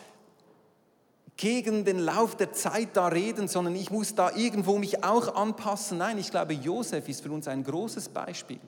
gegen 1.38 1.86
den 1.86 1.98
Lauf 1.98 2.36
der 2.36 2.52
Zeit 2.52 2.90
da 2.92 3.08
reden, 3.08 3.48
sondern 3.48 3.74
ich 3.74 3.90
muss 3.90 4.14
da 4.14 4.36
irgendwo 4.36 4.76
mich 4.76 5.02
auch 5.02 5.34
anpassen. 5.34 5.96
Nein, 5.96 6.18
ich 6.18 6.30
glaube, 6.30 6.52
Josef 6.52 7.08
ist 7.08 7.22
für 7.22 7.32
uns 7.32 7.48
ein 7.48 7.64
großes 7.64 8.10
Beispiel, 8.10 8.60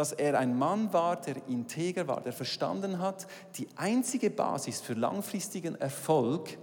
dass 0.00 0.12
er 0.12 0.38
ein 0.38 0.58
Mann 0.58 0.94
war, 0.94 1.20
der 1.20 1.36
integer 1.46 2.08
war, 2.08 2.22
der 2.22 2.32
verstanden 2.32 3.00
hat, 3.00 3.26
die 3.56 3.68
einzige 3.76 4.30
Basis 4.30 4.80
für 4.80 4.94
langfristigen 4.94 5.74
Erfolg 5.74 6.56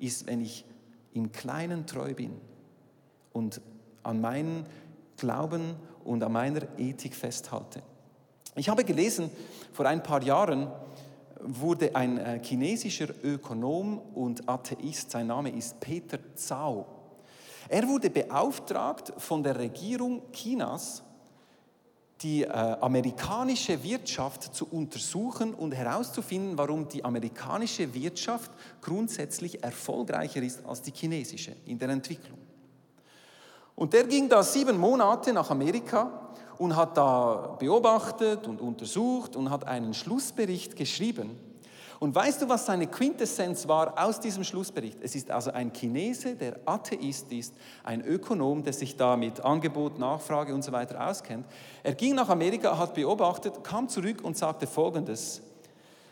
ist, 0.00 0.26
wenn 0.26 0.40
ich 0.40 0.64
im 1.12 1.30
Kleinen 1.30 1.86
treu 1.86 2.14
bin 2.14 2.32
und 3.32 3.60
an 4.02 4.20
meinen 4.20 4.66
Glauben 5.16 5.76
und 6.02 6.24
an 6.24 6.32
meiner 6.32 6.62
Ethik 6.76 7.14
festhalte. 7.14 7.80
Ich 8.56 8.68
habe 8.68 8.82
gelesen, 8.82 9.30
vor 9.72 9.86
ein 9.86 10.02
paar 10.02 10.24
Jahren 10.24 10.66
wurde 11.38 11.94
ein 11.94 12.18
äh, 12.18 12.40
chinesischer 12.42 13.10
Ökonom 13.22 14.00
und 14.14 14.48
Atheist, 14.48 15.12
sein 15.12 15.28
Name 15.28 15.50
ist 15.50 15.78
Peter 15.78 16.18
Zhao. 16.34 16.86
Er 17.68 17.86
wurde 17.86 18.10
beauftragt 18.10 19.12
von 19.18 19.44
der 19.44 19.60
Regierung 19.60 20.22
Chinas, 20.32 21.04
die 22.24 22.42
äh, 22.42 22.48
amerikanische 22.48 23.80
Wirtschaft 23.82 24.54
zu 24.54 24.66
untersuchen 24.70 25.52
und 25.52 25.72
herauszufinden, 25.74 26.56
warum 26.56 26.88
die 26.88 27.04
amerikanische 27.04 27.92
Wirtschaft 27.92 28.50
grundsätzlich 28.80 29.62
erfolgreicher 29.62 30.42
ist 30.42 30.64
als 30.64 30.80
die 30.80 30.92
chinesische 30.92 31.54
in 31.66 31.78
der 31.78 31.90
Entwicklung. 31.90 32.38
Und 33.76 33.92
der 33.92 34.04
ging 34.04 34.28
da 34.28 34.42
sieben 34.42 34.78
Monate 34.78 35.32
nach 35.32 35.50
Amerika 35.50 36.32
und 36.56 36.74
hat 36.74 36.96
da 36.96 37.56
beobachtet 37.58 38.46
und 38.46 38.60
untersucht 38.60 39.36
und 39.36 39.50
hat 39.50 39.66
einen 39.66 39.92
Schlussbericht 39.92 40.74
geschrieben. 40.76 41.53
Und 42.04 42.14
weißt 42.14 42.42
du, 42.42 42.48
was 42.50 42.66
seine 42.66 42.86
Quintessenz 42.86 43.66
war 43.66 43.94
aus 43.96 44.20
diesem 44.20 44.44
Schlussbericht? 44.44 44.98
Es 45.00 45.14
ist 45.14 45.30
also 45.30 45.52
ein 45.52 45.72
Chinese, 45.72 46.36
der 46.36 46.58
Atheist 46.66 47.32
ist, 47.32 47.54
ein 47.82 48.04
Ökonom, 48.04 48.62
der 48.62 48.74
sich 48.74 48.98
da 48.98 49.16
mit 49.16 49.40
Angebot, 49.40 49.98
Nachfrage 49.98 50.54
und 50.54 50.62
so 50.62 50.70
weiter 50.70 51.08
auskennt. 51.08 51.46
Er 51.82 51.94
ging 51.94 52.14
nach 52.14 52.28
Amerika, 52.28 52.76
hat 52.76 52.92
beobachtet, 52.92 53.64
kam 53.64 53.88
zurück 53.88 54.18
und 54.22 54.36
sagte 54.36 54.66
Folgendes. 54.66 55.40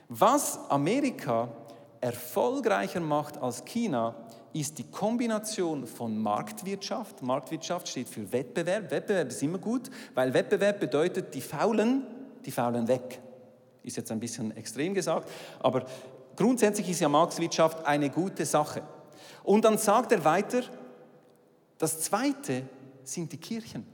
Was 0.08 0.58
Amerika 0.70 1.48
erfolgreicher 2.00 3.00
macht 3.00 3.36
als 3.36 3.62
China, 3.62 4.14
ist 4.54 4.78
die 4.78 4.90
Kombination 4.90 5.86
von 5.86 6.16
Marktwirtschaft. 6.16 7.20
Marktwirtschaft 7.20 7.86
steht 7.86 8.08
für 8.08 8.32
Wettbewerb. 8.32 8.90
Wettbewerb 8.90 9.28
ist 9.28 9.42
immer 9.42 9.58
gut, 9.58 9.90
weil 10.14 10.32
Wettbewerb 10.32 10.80
bedeutet, 10.80 11.34
die 11.34 11.42
Faulen, 11.42 12.06
die 12.46 12.50
faulen 12.50 12.88
weg. 12.88 13.20
Ist 13.82 13.96
jetzt 13.96 14.10
ein 14.10 14.20
bisschen 14.20 14.56
extrem 14.56 14.94
gesagt, 14.94 15.30
aber 15.60 15.84
grundsätzlich 16.36 16.88
ist 16.88 17.00
ja 17.00 17.08
Marktwirtschaft 17.08 17.84
eine 17.84 18.10
gute 18.10 18.44
Sache. 18.46 18.82
Und 19.42 19.64
dann 19.64 19.78
sagt 19.78 20.12
er 20.12 20.24
weiter, 20.24 20.62
das 21.78 22.00
Zweite 22.00 22.62
sind 23.02 23.32
die 23.32 23.38
Kirchen. 23.38 23.86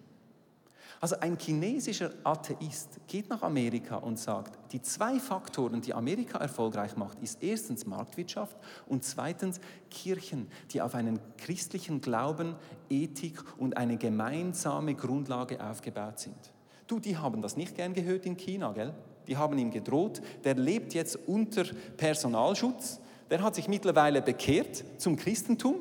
Also 1.01 1.16
ein 1.20 1.38
chinesischer 1.38 2.11
Atheist 2.24 2.98
geht 3.07 3.31
nach 3.31 3.42
Amerika 3.42 3.96
und 3.96 4.18
sagt, 4.18 4.72
die 4.72 4.83
zwei 4.83 5.20
Faktoren, 5.20 5.81
die 5.81 5.94
Amerika 5.94 6.38
erfolgreich 6.38 6.96
macht, 6.96 7.20
ist 7.20 7.40
erstens 7.40 7.87
Marktwirtschaft 7.87 8.57
und 8.87 9.05
zweitens 9.05 9.61
Kirchen, 9.90 10.48
die 10.72 10.83
auf 10.83 10.96
einen 10.96 11.20
christlichen 11.37 12.01
Glauben, 12.01 12.57
Ethik 12.90 13.44
und 13.59 13.77
eine 13.77 13.96
gemeinsame 13.96 14.96
Grundlage 14.96 15.64
aufgebaut 15.64 16.18
sind. 16.18 16.53
Du, 16.88 16.98
die 16.98 17.16
haben 17.16 17.42
das 17.42 17.57
nicht 17.57 17.77
gern 17.77 17.94
gehört 17.94 18.27
in 18.27 18.37
China, 18.37 18.72
gell? 18.72 18.92
Die 19.29 19.37
haben 19.37 19.59
ihm 19.59 19.71
gedroht. 19.71 20.21
Der 20.43 20.55
lebt 20.55 20.95
jetzt 20.95 21.19
unter 21.27 21.64
Personalschutz. 21.97 22.99
Der 23.31 23.43
hat 23.43 23.55
sich 23.55 23.69
mittlerweile 23.69 24.23
bekehrt 24.23 24.83
zum 24.97 25.17
Christentum 25.17 25.77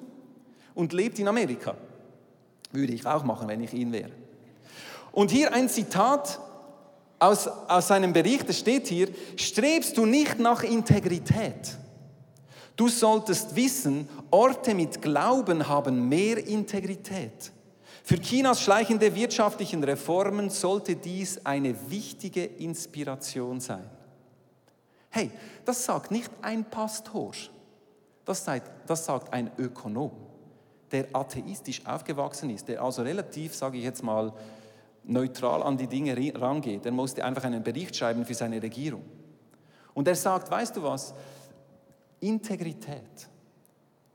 und 0.76 0.94
lebt 0.94 1.18
in 1.18 1.28
Amerika. 1.28 1.76
Würde 2.72 2.94
ich 2.94 3.06
auch 3.06 3.24
machen, 3.24 3.48
wenn 3.48 3.64
ich 3.64 3.74
ihn 3.74 3.92
wäre. 3.94 4.12
Und 5.14 5.32
hier 5.32 5.54
ein 5.54 5.70
Zitat 5.70 6.40
aus, 7.20 7.48
aus 7.48 7.88
seinem 7.88 8.14
Bericht, 8.14 8.50
es 8.50 8.60
steht 8.60 8.88
hier, 8.88 9.08
strebst 9.38 9.98
du 9.98 10.06
nicht 10.06 10.38
nach 10.40 10.62
Integrität. 10.64 11.78
Du 12.76 12.90
solltest 12.90 13.56
wissen, 13.56 14.08
Orte 14.30 14.76
mit 14.76 15.02
Glauben 15.02 15.68
haben 15.68 16.10
mehr 16.10 16.46
Integrität. 16.46 17.52
Für 18.08 18.22
Chinas 18.22 18.62
schleichende 18.62 19.14
wirtschaftlichen 19.14 19.84
Reformen 19.84 20.50
sollte 20.50 20.96
dies 20.96 21.46
eine 21.46 21.76
wichtige 21.90 22.46
Inspiration 22.46 23.60
sein. 23.60 23.84
Hey, 25.10 25.30
das 25.66 25.84
sagt 25.84 26.10
nicht 26.10 26.32
ein 26.42 26.64
Pastor, 26.64 27.34
das 28.24 28.46
sagt, 28.46 28.72
das 28.90 29.04
sagt 29.04 29.34
ein 29.34 29.52
Ökonom, 29.58 30.14
der 30.90 31.08
atheistisch 31.12 31.86
aufgewachsen 31.86 32.50
ist, 32.50 32.70
der 32.70 32.82
also 32.82 33.02
relativ, 33.02 33.54
sage 33.54 33.78
ich 33.78 33.84
jetzt 33.84 34.04
mal, 34.04 34.32
neutral 35.04 35.62
an 35.62 35.76
die 35.76 35.88
Dinge 35.88 36.16
rangeht. 36.40 36.86
Er 36.86 36.94
musste 36.94 37.26
einfach 37.26 37.44
einen 37.44 37.62
Bericht 37.62 37.94
schreiben 37.94 38.26
für 38.26 38.36
seine 38.36 38.64
Regierung. 38.64 39.04
Und 39.94 40.08
er 40.08 40.16
sagt, 40.16 40.50
weißt 40.50 40.78
du 40.78 40.84
was, 40.84 41.14
Integrität 42.22 43.28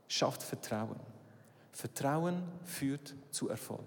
schafft 0.07 0.41
Vertrauen. 0.41 1.12
Vertrauen 1.73 2.43
führt 2.63 3.15
zu 3.31 3.49
Erfolg. 3.49 3.81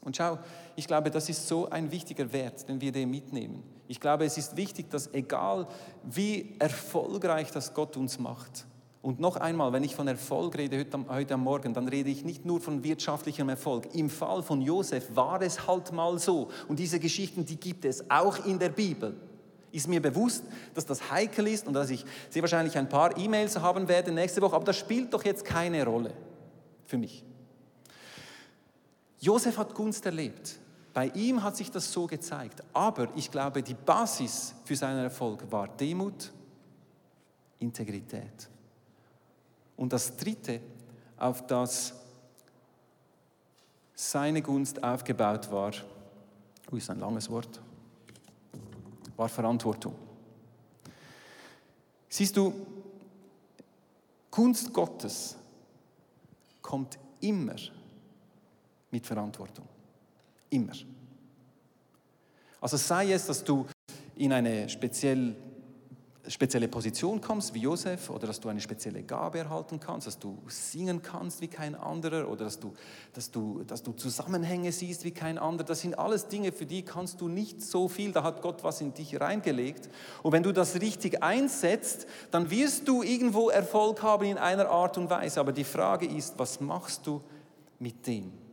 Und 0.00 0.16
schau, 0.16 0.38
ich 0.76 0.86
glaube, 0.86 1.10
das 1.10 1.28
ist 1.28 1.46
so 1.48 1.68
ein 1.68 1.90
wichtiger 1.90 2.32
Wert, 2.32 2.68
den 2.68 2.80
wir 2.80 2.92
dem 2.92 3.10
mitnehmen. 3.10 3.62
Ich 3.88 4.00
glaube, 4.00 4.24
es 4.24 4.38
ist 4.38 4.56
wichtig, 4.56 4.90
dass 4.90 5.12
egal 5.12 5.66
wie 6.02 6.56
erfolgreich 6.58 7.50
das 7.50 7.74
Gott 7.74 7.96
uns 7.96 8.18
macht, 8.18 8.66
und 9.04 9.20
noch 9.20 9.36
einmal, 9.36 9.70
wenn 9.74 9.84
ich 9.84 9.94
von 9.94 10.08
Erfolg 10.08 10.56
rede 10.56 10.78
heute, 10.78 10.98
heute 11.10 11.34
am 11.34 11.42
Morgen, 11.42 11.74
dann 11.74 11.88
rede 11.88 12.08
ich 12.08 12.24
nicht 12.24 12.46
nur 12.46 12.58
von 12.58 12.82
wirtschaftlichem 12.82 13.50
Erfolg. 13.50 13.94
Im 13.94 14.08
Fall 14.08 14.42
von 14.42 14.62
Josef 14.62 15.14
war 15.14 15.42
es 15.42 15.66
halt 15.66 15.92
mal 15.92 16.18
so. 16.18 16.48
Und 16.68 16.78
diese 16.78 16.98
Geschichten, 16.98 17.44
die 17.44 17.56
gibt 17.56 17.84
es 17.84 18.10
auch 18.10 18.46
in 18.46 18.58
der 18.58 18.70
Bibel. 18.70 19.14
Ist 19.72 19.88
mir 19.88 20.00
bewusst, 20.00 20.44
dass 20.72 20.86
das 20.86 21.10
heikel 21.10 21.48
ist 21.48 21.66
und 21.66 21.74
dass 21.74 21.90
ich 21.90 22.02
sehr 22.30 22.40
wahrscheinlich 22.40 22.78
ein 22.78 22.88
paar 22.88 23.14
E-Mails 23.18 23.60
haben 23.60 23.88
werde 23.88 24.10
nächste 24.10 24.40
Woche, 24.40 24.56
aber 24.56 24.64
das 24.64 24.78
spielt 24.78 25.12
doch 25.12 25.22
jetzt 25.22 25.44
keine 25.44 25.84
Rolle 25.84 26.14
für 26.86 26.98
mich. 26.98 27.24
Josef 29.20 29.56
hat 29.56 29.74
Gunst 29.74 30.04
erlebt. 30.06 30.58
Bei 30.92 31.08
ihm 31.08 31.42
hat 31.42 31.56
sich 31.56 31.70
das 31.70 31.90
so 31.92 32.06
gezeigt. 32.06 32.62
Aber 32.72 33.08
ich 33.16 33.30
glaube, 33.30 33.62
die 33.62 33.74
Basis 33.74 34.54
für 34.64 34.76
seinen 34.76 35.02
Erfolg 35.02 35.50
war 35.50 35.66
Demut, 35.68 36.32
Integrität. 37.58 38.48
Und 39.76 39.92
das 39.92 40.16
Dritte, 40.16 40.60
auf 41.16 41.46
das 41.46 41.94
seine 43.94 44.42
Gunst 44.42 44.82
aufgebaut 44.82 45.50
war, 45.50 45.72
ist 46.72 46.90
ein 46.90 46.98
langes 46.98 47.30
Wort, 47.30 47.60
war 49.16 49.28
Verantwortung. 49.28 49.94
Siehst 52.08 52.36
du, 52.36 52.52
Gunst 54.30 54.72
Gottes 54.72 55.36
kommt 56.64 56.98
immer 57.20 57.56
mit 58.90 59.06
Verantwortung. 59.06 59.68
Immer. 60.48 60.72
Also 62.60 62.78
sei 62.78 63.12
es, 63.12 63.26
dass 63.26 63.44
du 63.44 63.66
in 64.16 64.32
eine 64.32 64.68
speziell 64.70 65.36
spezielle 66.28 66.68
Position 66.68 67.20
kommst 67.20 67.54
wie 67.54 67.60
Josef 67.60 68.10
oder 68.10 68.26
dass 68.26 68.40
du 68.40 68.48
eine 68.48 68.60
spezielle 68.60 69.02
Gabe 69.02 69.38
erhalten 69.38 69.78
kannst, 69.78 70.06
dass 70.06 70.18
du 70.18 70.38
singen 70.46 71.02
kannst 71.02 71.40
wie 71.40 71.48
kein 71.48 71.74
anderer 71.74 72.28
oder 72.28 72.44
dass 72.44 72.58
du, 72.58 72.72
dass 73.12 73.30
du, 73.30 73.62
dass 73.64 73.82
du 73.82 73.92
Zusammenhänge 73.92 74.72
siehst 74.72 75.04
wie 75.04 75.10
kein 75.10 75.38
anderer. 75.38 75.66
Das 75.66 75.80
sind 75.80 75.98
alles 75.98 76.28
Dinge, 76.28 76.52
für 76.52 76.66
die 76.66 76.82
kannst 76.82 77.20
du 77.20 77.28
nicht 77.28 77.62
so 77.62 77.88
viel. 77.88 78.12
Da 78.12 78.22
hat 78.22 78.42
Gott 78.42 78.64
was 78.64 78.80
in 78.80 78.94
dich 78.94 79.20
reingelegt. 79.20 79.88
Und 80.22 80.32
wenn 80.32 80.42
du 80.42 80.52
das 80.52 80.80
richtig 80.80 81.22
einsetzt, 81.22 82.06
dann 82.30 82.50
wirst 82.50 82.88
du 82.88 83.02
irgendwo 83.02 83.50
Erfolg 83.50 84.02
haben 84.02 84.24
in 84.24 84.38
einer 84.38 84.68
Art 84.68 84.96
und 84.98 85.10
Weise. 85.10 85.40
Aber 85.40 85.52
die 85.52 85.64
Frage 85.64 86.06
ist, 86.06 86.38
was 86.38 86.60
machst 86.60 87.06
du 87.06 87.22
mit 87.78 88.06
dem? 88.06 88.43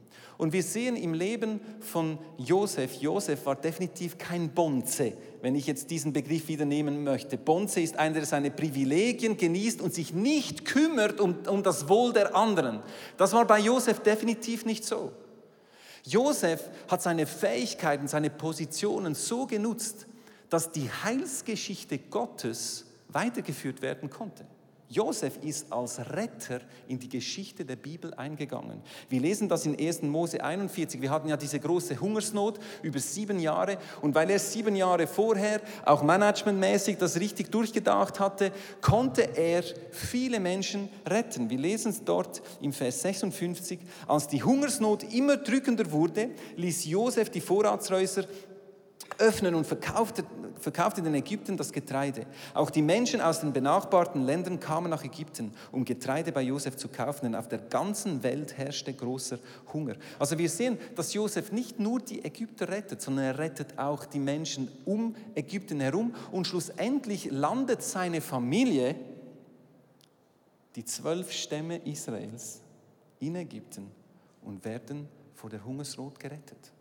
Und 0.42 0.54
wir 0.54 0.64
sehen 0.64 0.96
im 0.96 1.14
Leben 1.14 1.60
von 1.82 2.18
Josef, 2.36 2.96
Josef 2.96 3.46
war 3.46 3.56
definitiv 3.56 4.18
kein 4.18 4.50
Bonze, 4.50 5.14
wenn 5.44 5.54
ich 5.54 5.68
jetzt 5.68 5.92
diesen 5.92 6.14
Begriff 6.14 6.48
wieder 6.48 6.66
nehmen 6.66 7.04
möchte. 7.04 7.38
Bonze 7.38 7.80
ist 7.80 7.96
einer, 7.96 8.16
der 8.16 8.26
seine 8.26 8.50
Privilegien 8.50 9.38
genießt 9.38 9.82
und 9.82 9.94
sich 9.94 10.16
nicht 10.16 10.66
kümmert 10.66 11.20
um, 11.20 11.36
um 11.48 11.62
das 11.62 11.88
Wohl 11.88 12.12
der 12.12 12.36
anderen. 12.36 12.82
Das 13.18 13.34
war 13.34 13.46
bei 13.46 13.60
Josef 13.60 14.00
definitiv 14.00 14.66
nicht 14.66 14.84
so. 14.84 15.12
Josef 16.06 16.72
hat 16.88 17.04
seine 17.04 17.28
Fähigkeiten, 17.28 18.08
seine 18.08 18.32
Positionen 18.32 19.14
so 19.14 19.46
genutzt, 19.46 20.08
dass 20.50 20.72
die 20.72 20.90
Heilsgeschichte 21.04 22.00
Gottes 22.00 22.88
weitergeführt 23.10 23.84
werden 23.84 24.10
konnte. 24.10 24.48
Josef 24.92 25.38
ist 25.42 25.72
als 25.72 26.00
Retter 26.12 26.60
in 26.90 27.00
die 27.00 27.08
Geschichte 27.08 27.64
der 27.64 27.78
Bibel 27.78 28.14
eingegangen. 28.14 28.82
Wir 29.08 29.22
lesen 29.22 29.48
das 29.48 29.66
in 29.66 29.80
1. 29.80 30.02
Mose 30.02 30.44
41. 30.44 31.02
Wir 31.02 31.10
hatten 31.10 31.30
ja 31.30 31.38
diese 31.38 31.62
große 31.62 31.98
Hungersnot 31.98 32.60
über 32.84 33.00
sieben 33.00 33.40
Jahre. 33.40 33.78
Und 34.02 34.16
weil 34.16 34.30
er 34.30 34.40
sieben 34.40 34.76
Jahre 34.76 35.08
vorher 35.08 35.62
auch 35.86 36.04
managementmäßig 36.04 36.98
das 36.98 37.18
richtig 37.18 37.50
durchgedacht 37.52 38.20
hatte, 38.20 38.52
konnte 38.82 39.22
er 39.38 39.64
viele 39.92 40.42
Menschen 40.42 40.90
retten. 41.08 41.50
Wir 41.50 41.60
lesen 41.60 41.92
es 41.92 42.04
dort 42.04 42.42
im 42.60 42.74
Vers 42.74 43.02
56. 43.02 43.80
Als 44.08 44.28
die 44.28 44.44
Hungersnot 44.44 45.06
immer 45.14 45.38
drückender 45.38 45.90
wurde, 45.90 46.32
ließ 46.58 46.84
Josef 46.84 47.30
die 47.30 47.40
Vorratshäuser 47.40 48.26
öffnen 49.20 49.56
und 49.56 49.66
verkaufte, 49.66 50.24
verkaufte 50.60 51.02
den 51.02 51.16
Ägypten 51.16 51.58
das 51.58 51.72
Getreide. 51.72 52.26
Auch 52.54 52.70
die 52.70 52.82
Menschen 52.82 53.22
aus 53.22 53.42
den 53.42 53.54
benachbarten 53.54 54.26
Ländern 54.26 54.60
kamen 54.60 54.90
nach 54.90 55.04
Ägypten, 55.04 55.52
um 55.72 55.86
Getreide 55.86 56.32
bei 56.32 56.42
Josef 56.42 56.78
zu 56.78 56.88
kaufen, 56.88 57.26
denn 57.26 57.36
auf 57.36 57.48
der 57.48 57.60
ganzen 57.60 58.24
Welt 58.24 58.58
herrschte 58.58 58.94
großer 58.94 59.40
Hunger. 59.74 59.96
Also 60.20 60.38
wir 60.38 60.50
sehen, 60.50 60.78
dass 60.96 61.14
Josef 61.14 61.52
nicht 61.52 61.80
nur 61.80 62.00
die 62.00 62.24
Ägypter 62.24 62.70
rettet, 62.70 63.02
sondern 63.02 63.26
er 63.26 63.38
rettet 63.38 63.78
auch 63.78 64.06
die 64.06 64.20
Menschen 64.20 64.68
um 64.86 65.16
Ägypten 65.36 65.80
herum 65.80 66.14
und 66.32 66.48
schlussendlich 66.48 67.30
landet 67.32 67.84
seine 67.84 68.22
Familie, 68.22 68.96
die 70.76 70.86
zwölf 70.86 71.32
Stämme 71.32 71.78
Israels, 71.86 72.62
in 73.20 73.36
Ägypten 73.36 73.92
und 74.42 74.64
werden 74.66 75.08
vor 75.36 75.50
der 75.50 75.64
Hungersnot 75.64 76.20
gerettet. 76.20 76.72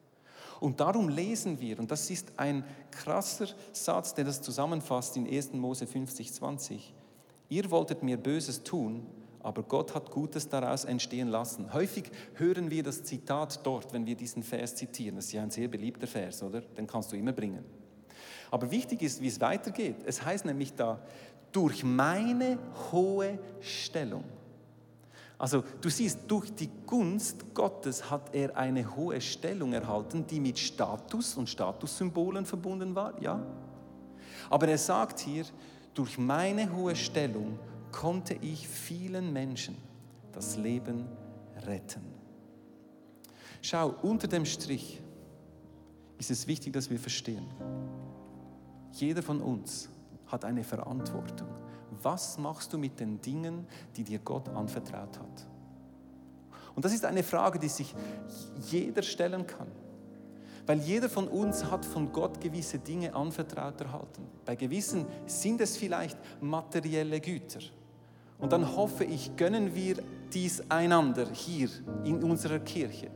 Und 0.60 0.80
darum 0.80 1.08
lesen 1.08 1.58
wir, 1.58 1.78
und 1.78 1.90
das 1.90 2.10
ist 2.10 2.32
ein 2.36 2.64
krasser 2.90 3.48
Satz, 3.72 4.14
der 4.14 4.24
das 4.24 4.42
zusammenfasst 4.42 5.16
in 5.16 5.26
1. 5.26 5.54
Mose 5.54 5.86
50, 5.86 6.32
20. 6.32 6.94
Ihr 7.48 7.70
wolltet 7.70 8.02
mir 8.02 8.18
Böses 8.18 8.62
tun, 8.62 9.06
aber 9.42 9.62
Gott 9.62 9.94
hat 9.94 10.10
Gutes 10.10 10.48
daraus 10.50 10.84
entstehen 10.84 11.28
lassen. 11.28 11.72
Häufig 11.72 12.04
hören 12.34 12.70
wir 12.70 12.82
das 12.82 13.04
Zitat 13.04 13.64
dort, 13.64 13.92
wenn 13.94 14.04
wir 14.04 14.14
diesen 14.14 14.42
Vers 14.42 14.76
zitieren. 14.76 15.16
Das 15.16 15.26
ist 15.26 15.32
ja 15.32 15.42
ein 15.42 15.50
sehr 15.50 15.68
beliebter 15.68 16.06
Vers, 16.06 16.42
oder? 16.42 16.60
Den 16.60 16.86
kannst 16.86 17.10
du 17.10 17.16
immer 17.16 17.32
bringen. 17.32 17.64
Aber 18.50 18.70
wichtig 18.70 19.00
ist, 19.00 19.22
wie 19.22 19.28
es 19.28 19.40
weitergeht. 19.40 19.96
Es 20.04 20.24
heißt 20.24 20.44
nämlich 20.44 20.74
da, 20.74 21.00
durch 21.52 21.84
meine 21.84 22.58
hohe 22.92 23.38
Stellung. 23.60 24.24
Also 25.40 25.64
du 25.80 25.88
siehst, 25.88 26.20
durch 26.26 26.54
die 26.54 26.68
Gunst 26.86 27.54
Gottes 27.54 28.10
hat 28.10 28.34
er 28.34 28.54
eine 28.58 28.94
hohe 28.94 29.18
Stellung 29.22 29.72
erhalten, 29.72 30.26
die 30.26 30.38
mit 30.38 30.58
Status 30.58 31.34
und 31.34 31.48
Statussymbolen 31.48 32.44
verbunden 32.44 32.94
war, 32.94 33.18
ja. 33.22 33.42
Aber 34.50 34.68
er 34.68 34.76
sagt 34.76 35.20
hier, 35.20 35.46
durch 35.94 36.18
meine 36.18 36.70
hohe 36.76 36.94
Stellung 36.94 37.58
konnte 37.90 38.34
ich 38.34 38.68
vielen 38.68 39.32
Menschen 39.32 39.78
das 40.30 40.58
Leben 40.58 41.06
retten. 41.66 42.02
Schau, 43.62 43.94
unter 44.02 44.28
dem 44.28 44.44
Strich 44.44 45.00
ist 46.18 46.30
es 46.30 46.46
wichtig, 46.46 46.74
dass 46.74 46.90
wir 46.90 46.98
verstehen, 46.98 47.46
jeder 48.92 49.22
von 49.22 49.40
uns 49.40 49.88
hat 50.26 50.44
eine 50.44 50.64
Verantwortung. 50.64 51.48
Was 52.02 52.38
machst 52.38 52.72
du 52.72 52.78
mit 52.78 52.98
den 52.98 53.20
Dingen, 53.20 53.66
die 53.96 54.04
dir 54.04 54.18
Gott 54.20 54.48
anvertraut 54.48 55.18
hat? 55.18 55.46
Und 56.74 56.84
das 56.84 56.92
ist 56.92 57.04
eine 57.04 57.22
Frage, 57.22 57.58
die 57.58 57.68
sich 57.68 57.94
jeder 58.70 59.02
stellen 59.02 59.46
kann. 59.46 59.66
Weil 60.66 60.78
jeder 60.78 61.08
von 61.08 61.26
uns 61.26 61.64
hat 61.64 61.84
von 61.84 62.12
Gott 62.12 62.40
gewisse 62.40 62.78
Dinge 62.78 63.14
anvertraut 63.14 63.80
erhalten. 63.80 64.26
Bei 64.44 64.54
gewissen 64.54 65.06
sind 65.26 65.60
es 65.60 65.76
vielleicht 65.76 66.18
materielle 66.40 67.20
Güter. 67.20 67.60
Und 68.38 68.52
dann 68.52 68.76
hoffe 68.76 69.04
ich, 69.04 69.36
gönnen 69.36 69.74
wir 69.74 69.96
dies 70.32 70.62
einander 70.70 71.28
hier 71.30 71.68
in 72.04 72.22
unserer 72.22 72.60
Kirche. 72.60 73.10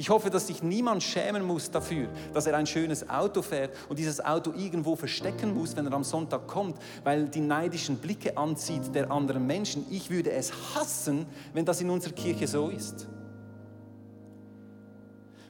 Ich 0.00 0.08
hoffe, 0.08 0.30
dass 0.30 0.46
sich 0.46 0.62
niemand 0.62 1.02
schämen 1.02 1.44
muss 1.44 1.70
dafür, 1.70 2.08
dass 2.32 2.46
er 2.46 2.56
ein 2.56 2.66
schönes 2.66 3.06
Auto 3.10 3.42
fährt 3.42 3.76
und 3.90 3.98
dieses 3.98 4.24
Auto 4.24 4.50
irgendwo 4.56 4.96
verstecken 4.96 5.52
muss, 5.52 5.76
wenn 5.76 5.86
er 5.86 5.92
am 5.92 6.04
Sonntag 6.04 6.46
kommt, 6.46 6.78
weil 7.04 7.28
die 7.28 7.42
neidischen 7.42 7.98
Blicke 7.98 8.34
anzieht 8.34 8.94
der 8.94 9.10
anderen 9.10 9.46
Menschen. 9.46 9.84
Ich 9.90 10.08
würde 10.08 10.30
es 10.32 10.54
hassen, 10.74 11.26
wenn 11.52 11.66
das 11.66 11.82
in 11.82 11.90
unserer 11.90 12.14
Kirche 12.14 12.48
so 12.48 12.70
ist. 12.70 13.08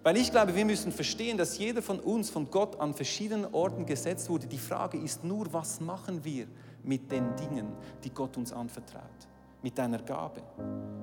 Weil 0.02 0.16
ich 0.16 0.32
glaube, 0.32 0.52
wir 0.56 0.64
müssen 0.64 0.90
verstehen, 0.90 1.38
dass 1.38 1.56
jeder 1.56 1.80
von 1.80 2.00
uns 2.00 2.28
von 2.28 2.50
Gott 2.50 2.80
an 2.80 2.92
verschiedenen 2.92 3.54
Orten 3.54 3.86
gesetzt 3.86 4.28
wurde. 4.28 4.48
Die 4.48 4.58
Frage 4.58 4.98
ist 4.98 5.22
nur, 5.22 5.52
was 5.52 5.80
machen 5.80 6.24
wir 6.24 6.48
mit 6.82 7.12
den 7.12 7.36
Dingen, 7.36 7.68
die 8.02 8.10
Gott 8.10 8.36
uns 8.36 8.52
anvertraut? 8.52 9.04
Mit 9.62 9.78
deiner 9.78 10.02
Gabe, 10.02 10.42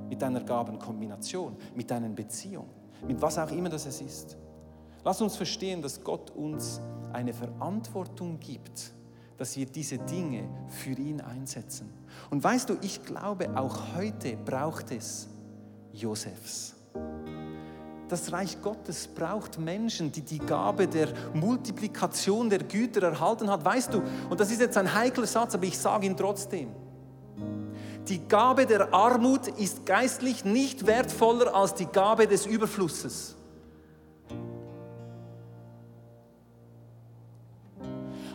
mit 0.09 0.21
deiner 0.21 0.41
Gabenkombination, 0.41 1.55
mit 1.75 1.89
deiner 1.89 2.09
Beziehung, 2.09 2.67
mit 3.05 3.21
was 3.21 3.37
auch 3.37 3.51
immer 3.51 3.69
das 3.69 3.85
es 3.85 4.01
ist. 4.01 4.37
Lass 5.03 5.21
uns 5.21 5.35
verstehen, 5.35 5.81
dass 5.81 6.03
Gott 6.03 6.31
uns 6.31 6.81
eine 7.13 7.33
Verantwortung 7.33 8.39
gibt, 8.39 8.93
dass 9.37 9.55
wir 9.55 9.65
diese 9.65 9.97
Dinge 9.97 10.49
für 10.67 10.91
ihn 10.91 11.21
einsetzen. 11.21 11.89
Und 12.29 12.43
weißt 12.43 12.69
du, 12.69 12.77
ich 12.81 13.03
glaube, 13.03 13.57
auch 13.57 13.95
heute 13.95 14.35
braucht 14.37 14.91
es 14.91 15.27
Josefs. 15.93 16.75
Das 18.09 18.31
Reich 18.31 18.61
Gottes 18.61 19.07
braucht 19.07 19.59
Menschen, 19.59 20.11
die 20.11 20.21
die 20.21 20.39
Gabe 20.39 20.87
der 20.87 21.09
Multiplikation 21.33 22.49
der 22.49 22.59
Güter 22.59 23.03
erhalten 23.03 23.49
hat. 23.49 23.65
Weißt 23.65 23.93
du, 23.93 24.01
und 24.29 24.39
das 24.39 24.49
ist 24.49 24.61
jetzt 24.61 24.77
ein 24.77 24.93
heikler 24.93 25.27
Satz, 25.27 25.55
aber 25.55 25.65
ich 25.65 25.77
sage 25.77 26.05
ihn 26.05 26.15
trotzdem. 26.15 26.69
Die 28.07 28.25
Gabe 28.27 28.65
der 28.65 28.93
Armut 28.93 29.47
ist 29.47 29.85
geistlich 29.85 30.45
nicht 30.45 30.87
wertvoller 30.87 31.53
als 31.53 31.75
die 31.75 31.85
Gabe 31.85 32.27
des 32.27 32.45
Überflusses. 32.45 33.35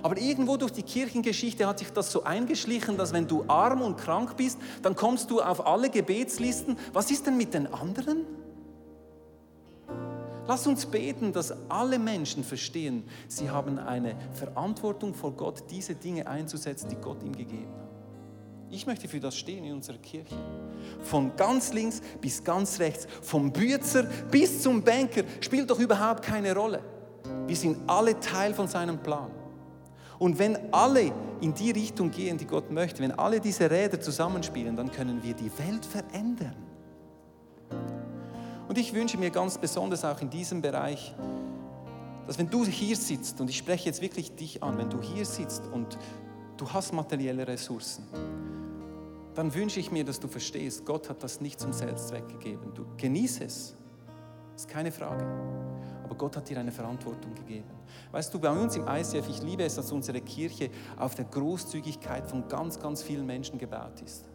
Aber 0.02 0.18
irgendwo 0.18 0.56
durch 0.56 0.72
die 0.72 0.82
Kirchengeschichte 0.82 1.66
hat 1.66 1.78
sich 1.78 1.90
das 1.90 2.10
so 2.10 2.24
eingeschlichen, 2.24 2.96
dass 2.96 3.12
wenn 3.12 3.28
du 3.28 3.44
arm 3.46 3.82
und 3.82 3.96
krank 3.96 4.36
bist, 4.36 4.58
dann 4.82 4.96
kommst 4.96 5.30
du 5.30 5.40
auf 5.40 5.64
alle 5.64 5.90
Gebetslisten. 5.90 6.76
Was 6.92 7.10
ist 7.10 7.26
denn 7.26 7.36
mit 7.36 7.54
den 7.54 7.72
anderen? 7.72 8.26
Lass 10.48 10.66
uns 10.66 10.86
beten, 10.86 11.32
dass 11.32 11.54
alle 11.70 12.00
Menschen 12.00 12.42
verstehen, 12.42 13.04
sie 13.28 13.48
haben 13.48 13.78
eine 13.78 14.16
Verantwortung 14.32 15.14
vor 15.14 15.32
Gott, 15.32 15.62
diese 15.70 15.94
Dinge 15.94 16.26
einzusetzen, 16.26 16.88
die 16.90 16.96
Gott 16.96 17.22
ihm 17.22 17.36
gegeben 17.36 17.72
hat. 17.80 17.91
Ich 18.72 18.86
möchte 18.86 19.06
für 19.06 19.20
das 19.20 19.36
stehen 19.36 19.64
in 19.64 19.74
unserer 19.74 19.98
Kirche. 19.98 20.34
Von 21.02 21.36
ganz 21.36 21.74
links 21.74 22.00
bis 22.22 22.42
ganz 22.42 22.80
rechts, 22.80 23.06
vom 23.20 23.52
Bützer 23.52 24.04
bis 24.30 24.62
zum 24.62 24.82
Banker, 24.82 25.24
spielt 25.40 25.70
doch 25.70 25.78
überhaupt 25.78 26.22
keine 26.22 26.54
Rolle. 26.54 26.82
Wir 27.46 27.54
sind 27.54 27.78
alle 27.86 28.18
Teil 28.18 28.54
von 28.54 28.66
seinem 28.66 28.98
Plan. 28.98 29.30
Und 30.18 30.38
wenn 30.38 30.72
alle 30.72 31.12
in 31.42 31.52
die 31.52 31.70
Richtung 31.70 32.10
gehen, 32.10 32.38
die 32.38 32.46
Gott 32.46 32.70
möchte, 32.70 33.02
wenn 33.02 33.12
alle 33.12 33.40
diese 33.40 33.70
Räder 33.70 34.00
zusammenspielen, 34.00 34.74
dann 34.74 34.90
können 34.90 35.22
wir 35.22 35.34
die 35.34 35.50
Welt 35.58 35.84
verändern. 35.84 36.56
Und 38.68 38.78
ich 38.78 38.94
wünsche 38.94 39.18
mir 39.18 39.28
ganz 39.28 39.58
besonders 39.58 40.02
auch 40.02 40.20
in 40.22 40.30
diesem 40.30 40.62
Bereich, 40.62 41.14
dass 42.26 42.38
wenn 42.38 42.48
du 42.48 42.64
hier 42.64 42.96
sitzt, 42.96 43.38
und 43.40 43.50
ich 43.50 43.58
spreche 43.58 43.84
jetzt 43.86 44.00
wirklich 44.00 44.34
dich 44.34 44.62
an, 44.62 44.78
wenn 44.78 44.88
du 44.88 45.02
hier 45.02 45.26
sitzt 45.26 45.64
und 45.66 45.98
du 46.56 46.72
hast 46.72 46.94
materielle 46.94 47.46
Ressourcen, 47.46 48.04
dann 49.34 49.54
wünsche 49.54 49.80
ich 49.80 49.90
mir, 49.90 50.04
dass 50.04 50.20
du 50.20 50.28
verstehst, 50.28 50.84
Gott 50.84 51.08
hat 51.08 51.22
das 51.22 51.40
nicht 51.40 51.58
zum 51.58 51.72
Selbstzweck 51.72 52.28
gegeben. 52.28 52.72
Du 52.74 52.84
genieße 52.96 53.44
es, 53.44 53.74
ist 54.54 54.68
keine 54.68 54.92
Frage. 54.92 55.24
Aber 56.04 56.14
Gott 56.14 56.36
hat 56.36 56.48
dir 56.48 56.58
eine 56.58 56.72
Verantwortung 56.72 57.34
gegeben. 57.34 57.70
Weißt 58.10 58.32
du, 58.34 58.38
bei 58.38 58.50
uns 58.50 58.76
im 58.76 58.86
ICF, 58.86 59.28
ich 59.28 59.42
liebe 59.42 59.64
es, 59.64 59.76
dass 59.76 59.90
unsere 59.92 60.20
Kirche 60.20 60.70
auf 60.98 61.14
der 61.14 61.24
Großzügigkeit 61.24 62.26
von 62.26 62.46
ganz, 62.48 62.78
ganz 62.78 63.02
vielen 63.02 63.24
Menschen 63.24 63.58
gebaut 63.58 64.02
ist. 64.04 64.28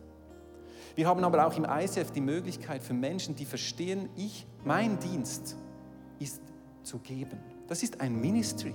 Wir 0.95 1.07
haben 1.07 1.23
aber 1.23 1.45
auch 1.45 1.55
im 1.55 1.65
ICF 1.69 2.11
die 2.11 2.21
Möglichkeit 2.21 2.81
für 2.81 2.93
Menschen, 2.93 3.35
die 3.35 3.45
verstehen, 3.45 4.09
ich, 4.15 4.47
mein 4.65 4.97
Dienst 4.99 5.55
ist 6.17 6.41
zu 6.81 6.97
geben. 6.97 7.37
Das 7.67 7.83
ist 7.83 8.01
ein 8.01 8.19
Ministry 8.19 8.73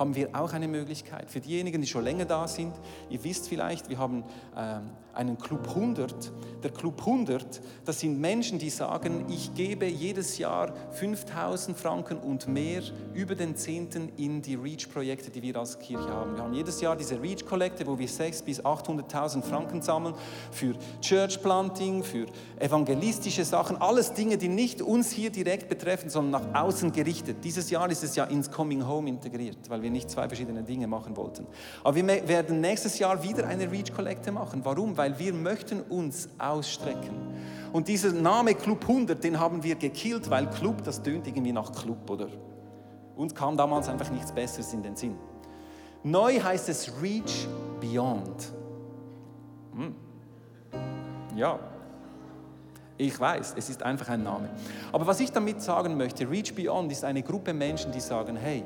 haben 0.00 0.16
wir 0.16 0.30
auch 0.32 0.54
eine 0.54 0.66
Möglichkeit. 0.66 1.30
Für 1.30 1.40
diejenigen, 1.40 1.82
die 1.82 1.86
schon 1.86 2.02
länger 2.02 2.24
da 2.24 2.48
sind, 2.48 2.72
ihr 3.10 3.22
wisst 3.22 3.48
vielleicht, 3.48 3.90
wir 3.90 3.98
haben 3.98 4.24
ähm, 4.56 4.90
einen 5.14 5.38
Club 5.38 5.68
100. 5.68 6.32
Der 6.62 6.70
Club 6.70 7.00
100, 7.00 7.60
das 7.84 8.00
sind 8.00 8.20
Menschen, 8.20 8.58
die 8.58 8.70
sagen, 8.70 9.26
ich 9.28 9.54
gebe 9.54 9.86
jedes 9.86 10.38
Jahr 10.38 10.74
5000 10.92 11.76
Franken 11.76 12.18
und 12.18 12.48
mehr 12.48 12.82
über 13.14 13.34
den 13.34 13.56
Zehnten 13.56 14.10
in 14.16 14.42
die 14.42 14.54
REACH-Projekte, 14.54 15.30
die 15.30 15.42
wir 15.42 15.56
als 15.56 15.78
Kirche 15.78 16.08
haben. 16.08 16.34
Wir 16.36 16.42
haben 16.42 16.54
jedes 16.54 16.80
Jahr 16.80 16.96
diese 16.96 17.20
REACH-Kollekte, 17.20 17.86
wo 17.86 17.98
wir 17.98 18.08
600.000 18.08 18.44
bis 18.44 18.64
800.000 18.64 19.42
Franken 19.42 19.82
sammeln 19.82 20.14
für 20.50 20.74
Church 21.00 21.42
Planting, 21.42 22.02
für 22.02 22.26
evangelistische 22.58 23.44
Sachen, 23.44 23.76
alles 23.76 24.12
Dinge, 24.12 24.36
die 24.36 24.48
nicht 24.48 24.82
uns 24.82 25.10
hier 25.10 25.30
direkt 25.30 25.68
betreffen, 25.68 26.10
sondern 26.10 26.42
nach 26.42 26.62
außen 26.62 26.92
gerichtet. 26.92 27.38
Dieses 27.42 27.70
Jahr 27.70 27.90
ist 27.90 28.04
es 28.04 28.16
ja 28.16 28.24
ins 28.24 28.50
Coming 28.50 28.86
Home 28.86 29.08
integriert, 29.08 29.58
weil 29.68 29.82
wir 29.82 29.89
nicht 29.90 30.10
zwei 30.10 30.28
verschiedene 30.28 30.62
Dinge 30.62 30.86
machen 30.86 31.16
wollten. 31.16 31.46
Aber 31.82 31.94
wir 31.94 32.06
werden 32.06 32.60
nächstes 32.60 32.98
Jahr 32.98 33.22
wieder 33.22 33.46
eine 33.46 33.70
REACH-Kollekte 33.70 34.32
machen. 34.32 34.60
Warum? 34.64 34.96
Weil 34.96 35.18
wir 35.18 35.32
möchten 35.32 35.80
uns 35.82 36.28
ausstrecken. 36.38 37.14
Und 37.72 37.88
dieser 37.88 38.12
Name 38.12 38.54
Club 38.54 38.82
100, 38.82 39.22
den 39.22 39.38
haben 39.38 39.62
wir 39.62 39.76
gekillt, 39.76 40.28
weil 40.30 40.48
Club, 40.50 40.82
das 40.84 41.02
tönt 41.02 41.26
irgendwie 41.26 41.52
nach 41.52 41.72
Club, 41.72 42.08
oder? 42.10 42.28
Uns 43.16 43.34
kam 43.34 43.56
damals 43.56 43.88
einfach 43.88 44.10
nichts 44.10 44.32
Besseres 44.32 44.72
in 44.72 44.82
den 44.82 44.96
Sinn. 44.96 45.16
Neu 46.02 46.40
heißt 46.40 46.68
es 46.68 46.90
Reach 47.02 47.46
Beyond. 47.80 48.52
Hm. 49.74 49.94
Ja, 51.36 51.58
ich 53.00 53.18
weiß, 53.18 53.54
es 53.56 53.70
ist 53.70 53.82
einfach 53.82 54.10
ein 54.10 54.22
Name. 54.22 54.50
Aber 54.92 55.06
was 55.06 55.20
ich 55.20 55.32
damit 55.32 55.62
sagen 55.62 55.96
möchte, 55.96 56.28
Reach 56.30 56.54
Beyond 56.54 56.92
ist 56.92 57.02
eine 57.02 57.22
Gruppe 57.22 57.54
Menschen, 57.54 57.92
die 57.92 58.00
sagen, 58.00 58.36
hey, 58.36 58.62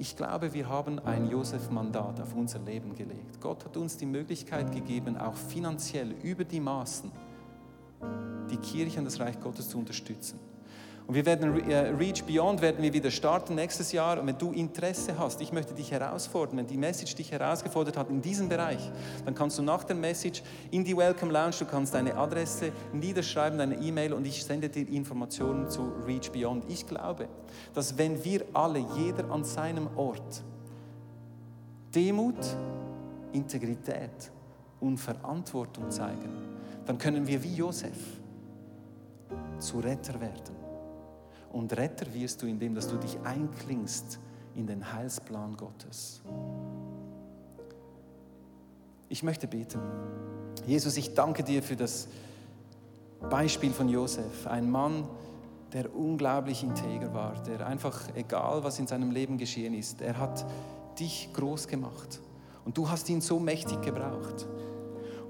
ich 0.00 0.16
glaube, 0.16 0.54
wir 0.54 0.66
haben 0.66 0.98
ein 0.98 1.28
Josef-Mandat 1.28 2.20
auf 2.22 2.34
unser 2.34 2.58
Leben 2.60 2.94
gelegt. 2.94 3.38
Gott 3.38 3.66
hat 3.66 3.76
uns 3.76 3.98
die 3.98 4.06
Möglichkeit 4.06 4.72
gegeben, 4.72 5.18
auch 5.18 5.34
finanziell 5.34 6.12
über 6.22 6.42
die 6.42 6.58
Maßen 6.58 7.12
die 8.50 8.56
Kirche 8.56 8.98
und 8.98 9.04
das 9.04 9.20
Reich 9.20 9.38
Gottes 9.38 9.68
zu 9.68 9.78
unterstützen. 9.78 10.40
Und 11.10 11.16
wir 11.16 11.26
werden 11.26 11.68
äh, 11.68 11.88
Reach 11.88 12.22
Beyond 12.22 12.62
werden 12.62 12.84
wir 12.84 12.92
wieder 12.92 13.10
starten 13.10 13.56
nächstes 13.56 13.90
Jahr. 13.90 14.20
Und 14.20 14.28
wenn 14.28 14.38
du 14.38 14.52
Interesse 14.52 15.18
hast, 15.18 15.40
ich 15.40 15.52
möchte 15.52 15.74
dich 15.74 15.90
herausfordern, 15.90 16.58
wenn 16.58 16.68
die 16.68 16.76
Message 16.76 17.16
dich 17.16 17.32
herausgefordert 17.32 17.96
hat 17.96 18.10
in 18.10 18.22
diesem 18.22 18.48
Bereich, 18.48 18.92
dann 19.24 19.34
kannst 19.34 19.58
du 19.58 19.62
nach 19.62 19.82
der 19.82 19.96
Message 19.96 20.40
in 20.70 20.84
die 20.84 20.96
Welcome 20.96 21.32
Lounge, 21.32 21.56
du 21.58 21.64
kannst 21.64 21.94
deine 21.94 22.14
Adresse 22.14 22.70
niederschreiben, 22.92 23.58
deine 23.58 23.74
E-Mail 23.74 24.12
und 24.12 24.24
ich 24.24 24.44
sende 24.44 24.68
dir 24.68 24.88
Informationen 24.88 25.68
zu 25.68 25.94
Reach 26.06 26.30
Beyond. 26.30 26.66
Ich 26.68 26.86
glaube, 26.86 27.26
dass 27.74 27.98
wenn 27.98 28.24
wir 28.24 28.44
alle, 28.52 28.78
jeder 28.96 29.28
an 29.32 29.42
seinem 29.42 29.88
Ort, 29.96 30.44
Demut, 31.92 32.38
Integrität 33.32 34.30
und 34.78 34.96
Verantwortung 34.96 35.90
zeigen, 35.90 36.30
dann 36.86 36.98
können 36.98 37.26
wir 37.26 37.42
wie 37.42 37.56
Josef 37.56 37.98
zu 39.58 39.80
Retter 39.80 40.20
werden. 40.20 40.59
Und 41.50 41.76
Retter 41.76 42.12
wirst 42.14 42.42
du, 42.42 42.46
indem 42.46 42.74
dass 42.74 42.88
du 42.88 42.96
dich 42.96 43.18
einklingst 43.24 44.18
in 44.54 44.66
den 44.66 44.92
Heilsplan 44.92 45.56
Gottes. 45.56 46.22
Ich 49.08 49.22
möchte 49.22 49.48
beten. 49.48 49.80
Jesus, 50.66 50.96
ich 50.96 51.14
danke 51.14 51.42
dir 51.42 51.62
für 51.62 51.76
das 51.76 52.08
Beispiel 53.28 53.72
von 53.72 53.88
Josef, 53.88 54.46
ein 54.46 54.70
Mann, 54.70 55.04
der 55.72 55.94
unglaublich 55.94 56.62
integer 56.62 57.12
war, 57.12 57.42
der 57.42 57.66
einfach, 57.66 58.08
egal 58.14 58.64
was 58.64 58.78
in 58.78 58.86
seinem 58.86 59.10
Leben 59.10 59.38
geschehen 59.38 59.74
ist, 59.74 60.00
er 60.00 60.18
hat 60.18 60.44
dich 60.98 61.30
groß 61.32 61.68
gemacht 61.68 62.20
und 62.64 62.76
du 62.76 62.88
hast 62.88 63.08
ihn 63.08 63.20
so 63.20 63.38
mächtig 63.38 63.80
gebraucht. 63.82 64.46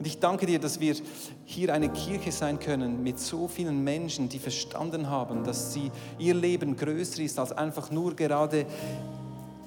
Und 0.00 0.06
ich 0.06 0.18
danke 0.18 0.46
dir, 0.46 0.58
dass 0.58 0.80
wir 0.80 0.96
hier 1.44 1.74
eine 1.74 1.90
Kirche 1.90 2.32
sein 2.32 2.58
können 2.58 3.02
mit 3.02 3.20
so 3.20 3.48
vielen 3.48 3.84
Menschen, 3.84 4.30
die 4.30 4.38
verstanden 4.38 5.10
haben, 5.10 5.44
dass 5.44 5.74
sie, 5.74 5.92
ihr 6.18 6.32
Leben 6.32 6.74
größer 6.74 7.20
ist 7.20 7.38
als 7.38 7.52
einfach 7.52 7.90
nur 7.90 8.16
gerade 8.16 8.64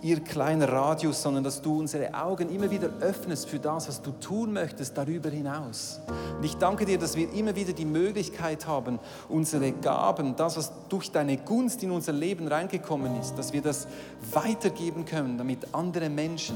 ihr 0.02 0.20
kleiner 0.22 0.68
Radius, 0.70 1.22
sondern 1.22 1.44
dass 1.44 1.62
du 1.62 1.78
unsere 1.78 2.16
Augen 2.16 2.50
immer 2.50 2.72
wieder 2.72 2.90
öffnest 3.00 3.48
für 3.48 3.60
das, 3.60 3.88
was 3.88 4.02
du 4.02 4.10
tun 4.10 4.54
möchtest 4.54 4.98
darüber 4.98 5.30
hinaus. 5.30 6.02
Und 6.36 6.44
ich 6.44 6.56
danke 6.56 6.86
dir, 6.86 6.98
dass 6.98 7.16
wir 7.16 7.32
immer 7.32 7.56
wieder 7.56 7.74
die 7.74 7.86
Möglichkeit 7.86 8.66
haben, 8.66 8.98
unsere 9.30 9.72
Gaben, 9.72 10.36
das, 10.36 10.58
was 10.58 10.72
durch 10.90 11.12
deine 11.12 11.38
Gunst 11.38 11.84
in 11.84 11.92
unser 11.92 12.12
Leben 12.12 12.48
reingekommen 12.48 13.20
ist, 13.22 13.36
dass 13.36 13.54
wir 13.54 13.62
das 13.62 13.88
weitergeben 14.32 15.06
können, 15.06 15.38
damit 15.38 15.60
andere 15.74 16.10
Menschen 16.10 16.56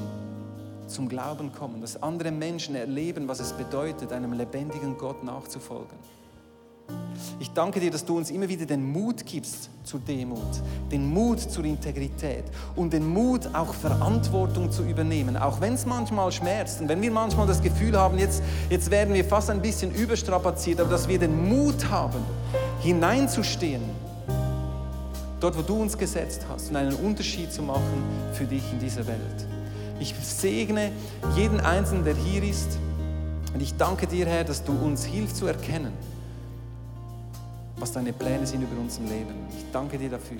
zum 0.87 1.09
Glauben 1.09 1.51
kommen, 1.51 1.81
dass 1.81 2.01
andere 2.01 2.31
Menschen 2.31 2.75
erleben, 2.75 3.27
was 3.27 3.39
es 3.39 3.53
bedeutet, 3.53 4.11
einem 4.11 4.33
lebendigen 4.33 4.97
Gott 4.97 5.23
nachzufolgen. 5.23 5.97
Ich 7.39 7.51
danke 7.51 7.79
dir, 7.79 7.91
dass 7.91 8.05
du 8.05 8.17
uns 8.17 8.31
immer 8.31 8.47
wieder 8.47 8.65
den 8.65 8.91
Mut 8.91 9.25
gibst 9.25 9.69
zur 9.83 9.99
Demut, 9.99 10.39
den 10.91 11.09
Mut 11.09 11.39
zur 11.39 11.65
Integrität 11.65 12.45
und 12.75 12.93
den 12.93 13.07
Mut, 13.07 13.49
auch 13.53 13.73
Verantwortung 13.73 14.71
zu 14.71 14.83
übernehmen, 14.83 15.35
auch 15.35 15.59
wenn 15.59 15.73
es 15.73 15.85
manchmal 15.85 16.31
schmerzt 16.31 16.81
und 16.81 16.87
wenn 16.87 17.01
wir 17.01 17.11
manchmal 17.11 17.45
das 17.45 17.61
Gefühl 17.61 17.97
haben, 17.97 18.17
jetzt, 18.17 18.41
jetzt 18.69 18.89
werden 18.89 19.13
wir 19.13 19.25
fast 19.25 19.49
ein 19.49 19.61
bisschen 19.61 19.93
überstrapaziert, 19.93 20.79
aber 20.79 20.89
dass 20.89 21.07
wir 21.07 21.19
den 21.19 21.49
Mut 21.49 21.89
haben, 21.89 22.23
hineinzustehen, 22.81 23.81
dort, 25.39 25.57
wo 25.57 25.61
du 25.61 25.81
uns 25.81 25.97
gesetzt 25.97 26.45
hast 26.49 26.69
und 26.69 26.77
einen 26.77 26.95
Unterschied 26.95 27.51
zu 27.51 27.61
machen 27.61 28.03
für 28.33 28.45
dich 28.45 28.63
in 28.71 28.79
dieser 28.79 29.05
Welt. 29.05 29.56
Ich 29.99 30.13
segne 30.21 30.91
jeden 31.35 31.59
Einzelnen, 31.59 32.03
der 32.03 32.15
hier 32.15 32.43
ist 32.43 32.77
und 33.53 33.61
ich 33.61 33.75
danke 33.75 34.05
dir, 34.07 34.25
Herr, 34.25 34.43
dass 34.43 34.63
du 34.63 34.73
uns 34.73 35.05
hilfst 35.05 35.37
zu 35.37 35.47
erkennen, 35.47 35.93
was 37.77 37.91
deine 37.91 38.13
Pläne 38.13 38.45
sind 38.45 38.61
über 38.61 38.79
unser 38.79 39.01
Leben. 39.01 39.33
Ich 39.57 39.65
danke 39.71 39.97
dir 39.97 40.09
dafür. 40.09 40.37